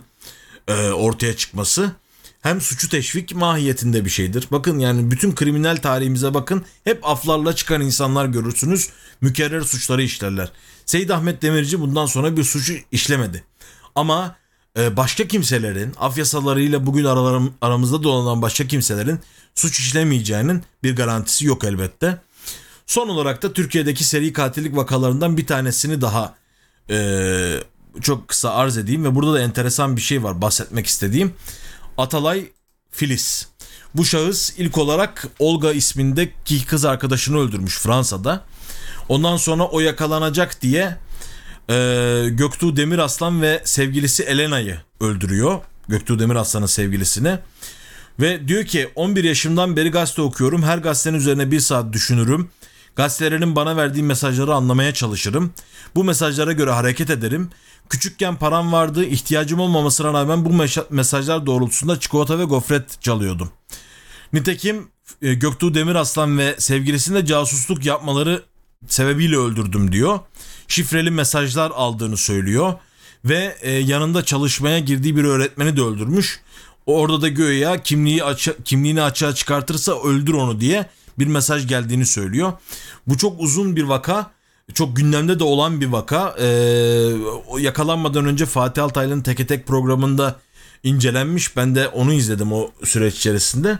[0.69, 1.93] e, ortaya çıkması
[2.41, 4.49] hem suçu teşvik mahiyetinde bir şeydir.
[4.53, 8.89] Bakın yani bütün kriminal tarihimize bakın hep aflarla çıkan insanlar görürsünüz.
[9.21, 10.53] Mükerrer suçları işlerler.
[10.87, 13.45] Seyit Ahmet Demirci bundan sonra bir suçu işlemedi.
[13.95, 14.41] Ama
[14.79, 19.21] ee, başka kimselerin af yasalarıyla bugün aralarım, aramızda dolanan başka kimselerin
[19.55, 22.19] suç işlemeyeceğinin bir garantisi yok elbette.
[22.87, 26.35] Son olarak da Türkiye'deki seri katillik vakalarından bir tanesini daha
[26.91, 27.61] e,
[28.01, 31.33] çok kısa arz edeyim ve burada da enteresan bir şey var bahsetmek istediğim.
[31.99, 32.45] Atalay
[32.91, 33.49] Filiz.
[33.95, 38.45] Bu şahıs ilk olarak Olga ismindeki kız arkadaşını öldürmüş Fransa'da.
[39.09, 40.97] Ondan sonra o yakalanacak diye
[41.71, 45.61] e, Göktuğ Demiraslan ve sevgilisi Elena'yı öldürüyor.
[45.89, 47.39] Göktuğ Demiraslan'ın sevgilisini.
[48.21, 50.63] Ve diyor ki 11 yaşımdan beri gazete okuyorum.
[50.63, 52.51] Her gazetenin üzerine bir saat düşünürüm.
[52.97, 55.53] Gazetelerin bana verdiği mesajları anlamaya çalışırım.
[55.95, 57.51] Bu mesajlara göre hareket ederim.
[57.89, 63.51] Küçükken param vardı, ihtiyacım olmamasına rağmen bu mesajlar doğrultusunda çikolata ve gofret çalıyordum.
[64.33, 64.89] Nitekim
[65.23, 68.43] e, Göktuğ Demiraslan ve sevgilisinde casusluk yapmaları
[68.87, 70.21] sebebiyle öldürdüm diyor
[70.71, 72.75] şifreli mesajlar aldığını söylüyor
[73.25, 76.41] ve e, yanında çalışmaya girdiği bir öğretmeni de öldürmüş.
[76.87, 80.87] Orada da göğe kimliği açı, kimliğini açığa çıkartırsa öldür onu diye
[81.21, 82.53] bir mesaj geldiğini söylüyor.
[83.07, 84.31] Bu çok uzun bir vaka.
[84.75, 86.35] Çok gündemde de olan bir vaka.
[86.41, 86.47] Ee,
[87.59, 90.37] yakalanmadan önce Fatih Altaylı'nın Teke Tek programında
[90.83, 91.57] incelenmiş.
[91.57, 93.79] Ben de onu izledim o süreç içerisinde.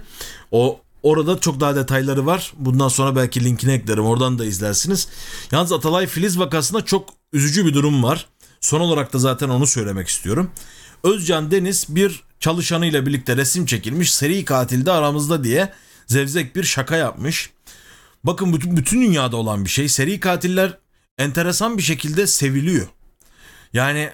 [0.53, 2.53] O Orada çok daha detayları var.
[2.57, 4.07] Bundan sonra belki linkini eklerim.
[4.07, 5.09] Oradan da izlersiniz.
[5.53, 8.27] Yalnız Atalay Filiz vakasında çok üzücü bir durum var.
[8.61, 10.51] Son olarak da zaten onu söylemek istiyorum.
[11.05, 14.13] Özcan Deniz bir çalışanıyla birlikte resim çekilmiş.
[14.15, 15.73] Seri katilde aramızda diye
[16.11, 17.51] zevzek bir şaka yapmış.
[18.25, 19.89] Bakın bütün, bütün dünyada olan bir şey.
[19.89, 20.79] Seri katiller
[21.19, 22.87] enteresan bir şekilde seviliyor.
[23.73, 24.11] Yani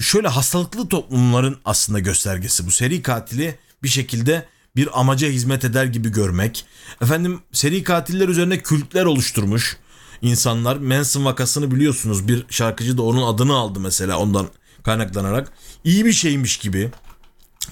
[0.00, 2.70] şöyle hastalıklı toplumların aslında göstergesi bu.
[2.70, 4.46] Seri katili bir şekilde
[4.76, 6.64] bir amaca hizmet eder gibi görmek.
[7.02, 9.76] Efendim seri katiller üzerine kültler oluşturmuş
[10.22, 10.76] insanlar.
[10.76, 14.48] Manson vakasını biliyorsunuz bir şarkıcı da onun adını aldı mesela ondan
[14.82, 15.52] kaynaklanarak.
[15.84, 16.90] İyi bir şeymiş gibi.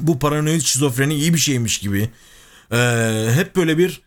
[0.00, 2.10] Bu paranoid şizofreni iyi bir şeymiş gibi.
[2.72, 4.02] Ee, hep böyle bir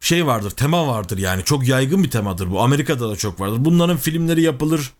[0.00, 1.44] şey vardır, tema vardır yani.
[1.44, 2.60] Çok yaygın bir temadır bu.
[2.60, 3.64] Amerika'da da çok vardır.
[3.64, 4.92] Bunların filmleri yapılır.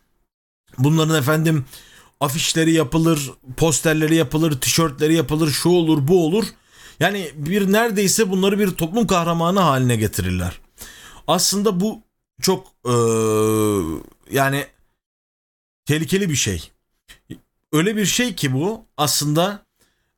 [0.78, 1.64] Bunların efendim
[2.20, 6.44] afişleri yapılır, posterleri yapılır, tişörtleri yapılır, şu olur, bu olur.
[7.00, 10.60] Yani bir neredeyse bunları bir toplum kahramanı haline getirirler.
[11.26, 12.02] Aslında bu
[12.40, 12.92] çok ee,
[14.30, 14.66] yani
[15.84, 16.70] tehlikeli bir şey.
[17.72, 19.66] Öyle bir şey ki bu aslında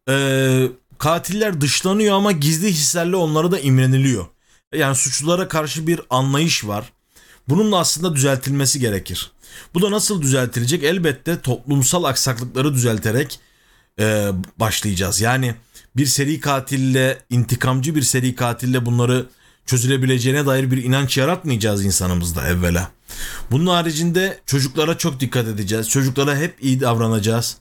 [0.08, 0.68] ee,
[1.04, 4.26] katiller dışlanıyor ama gizli hislerle onlara da imreniliyor.
[4.74, 6.92] Yani suçlulara karşı bir anlayış var.
[7.48, 9.30] Bunun da aslında düzeltilmesi gerekir.
[9.74, 10.84] Bu da nasıl düzeltilecek?
[10.84, 13.40] Elbette toplumsal aksaklıkları düzelterek
[14.00, 14.30] e,
[14.60, 15.20] başlayacağız.
[15.20, 15.54] Yani
[15.96, 19.26] bir seri katille, intikamcı bir seri katille bunları
[19.66, 22.90] çözülebileceğine dair bir inanç yaratmayacağız insanımızda evvela.
[23.50, 25.88] Bunun haricinde çocuklara çok dikkat edeceğiz.
[25.88, 27.56] Çocuklara hep iyi davranacağız.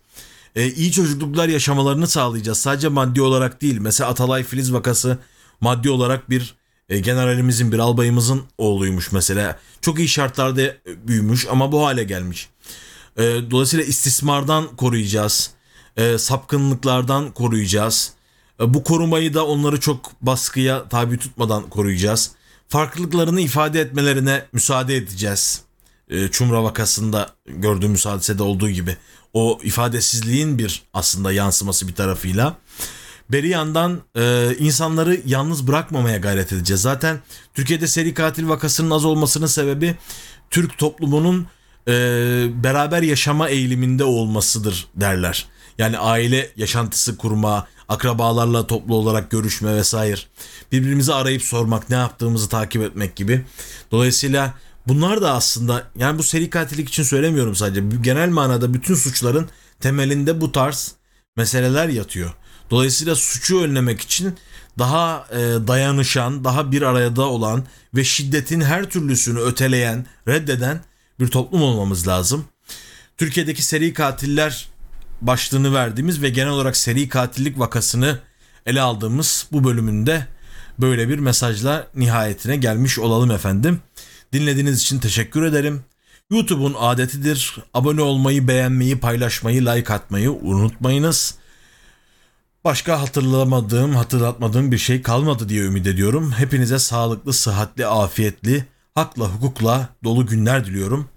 [0.56, 2.58] E, iyi çocukluklar yaşamalarını sağlayacağız.
[2.58, 3.78] Sadece maddi olarak değil.
[3.80, 5.18] Mesela Atalay Filiz vakası
[5.62, 6.56] maddi olarak bir
[6.89, 9.60] e, generalimizin, bir albayımızın oğluymuş mesela.
[9.82, 10.78] Çok iyi şartlarda e,
[11.08, 12.49] büyümüş ama bu hale gelmiş.
[13.18, 15.51] E, dolayısıyla istismardan koruyacağız.
[15.97, 18.14] E, sapkınlıklardan koruyacağız.
[18.60, 22.32] E, bu korumayı da onları çok baskıya tabi tutmadan koruyacağız.
[22.68, 25.62] Farklılıklarını ifade etmelerine müsaade edeceğiz.
[26.14, 28.97] E, Çumra vakasında gördüğümüz hadisede olduğu gibi.
[29.34, 32.57] O ifadesizliğin bir aslında yansıması bir tarafıyla.
[33.30, 36.82] Beri yandan e, insanları yalnız bırakmamaya gayret edeceğiz.
[36.82, 37.20] Zaten
[37.53, 39.95] Türkiye'de seri katil vakasının az olmasının sebebi
[40.49, 41.47] Türk toplumunun
[41.88, 41.93] e,
[42.64, 45.45] beraber yaşama eğiliminde olmasıdır derler.
[45.78, 50.22] Yani aile yaşantısı kurma, akrabalarla toplu olarak görüşme vesaire.
[50.72, 53.45] Birbirimizi arayıp sormak, ne yaptığımızı takip etmek gibi.
[53.91, 54.53] Dolayısıyla
[54.88, 57.84] bunlar da aslında yani bu seri katillik için söylemiyorum sadece.
[58.01, 60.91] Genel manada bütün suçların temelinde bu tarz
[61.38, 62.34] meseleler yatıyor.
[62.69, 64.36] Dolayısıyla suçu önlemek için
[64.79, 67.63] daha e, dayanışan, daha bir arada olan
[67.95, 70.81] ve şiddetin her türlüsünü öteleyen, reddeden
[71.19, 72.45] bir toplum olmamız lazım.
[73.17, 74.69] Türkiye'deki seri katiller
[75.21, 78.19] başlığını verdiğimiz ve genel olarak seri katillik vakasını
[78.65, 80.27] ele aldığımız bu bölümünde
[80.79, 83.81] böyle bir mesajla nihayetine gelmiş olalım efendim.
[84.34, 85.81] Dinlediğiniz için teşekkür ederim.
[86.31, 87.57] YouTube'un adetidir.
[87.73, 91.36] Abone olmayı, beğenmeyi, paylaşmayı, like atmayı unutmayınız.
[92.63, 96.31] Başka hatırlamadığım, hatırlatmadığım bir şey kalmadı diye ümit ediyorum.
[96.31, 98.65] Hepinize sağlıklı, sıhhatli, afiyetli,
[98.95, 101.09] hakla, hukukla dolu günler diliyorum.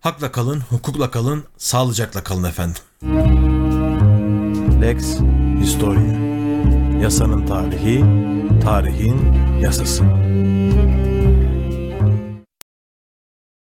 [0.00, 2.82] Hakla kalın, hukukla kalın, sağlıcakla kalın efendim.
[4.82, 5.18] Lex
[5.60, 6.32] Historia
[7.02, 8.04] Yasanın tarihi,
[8.64, 10.04] tarihin yasası.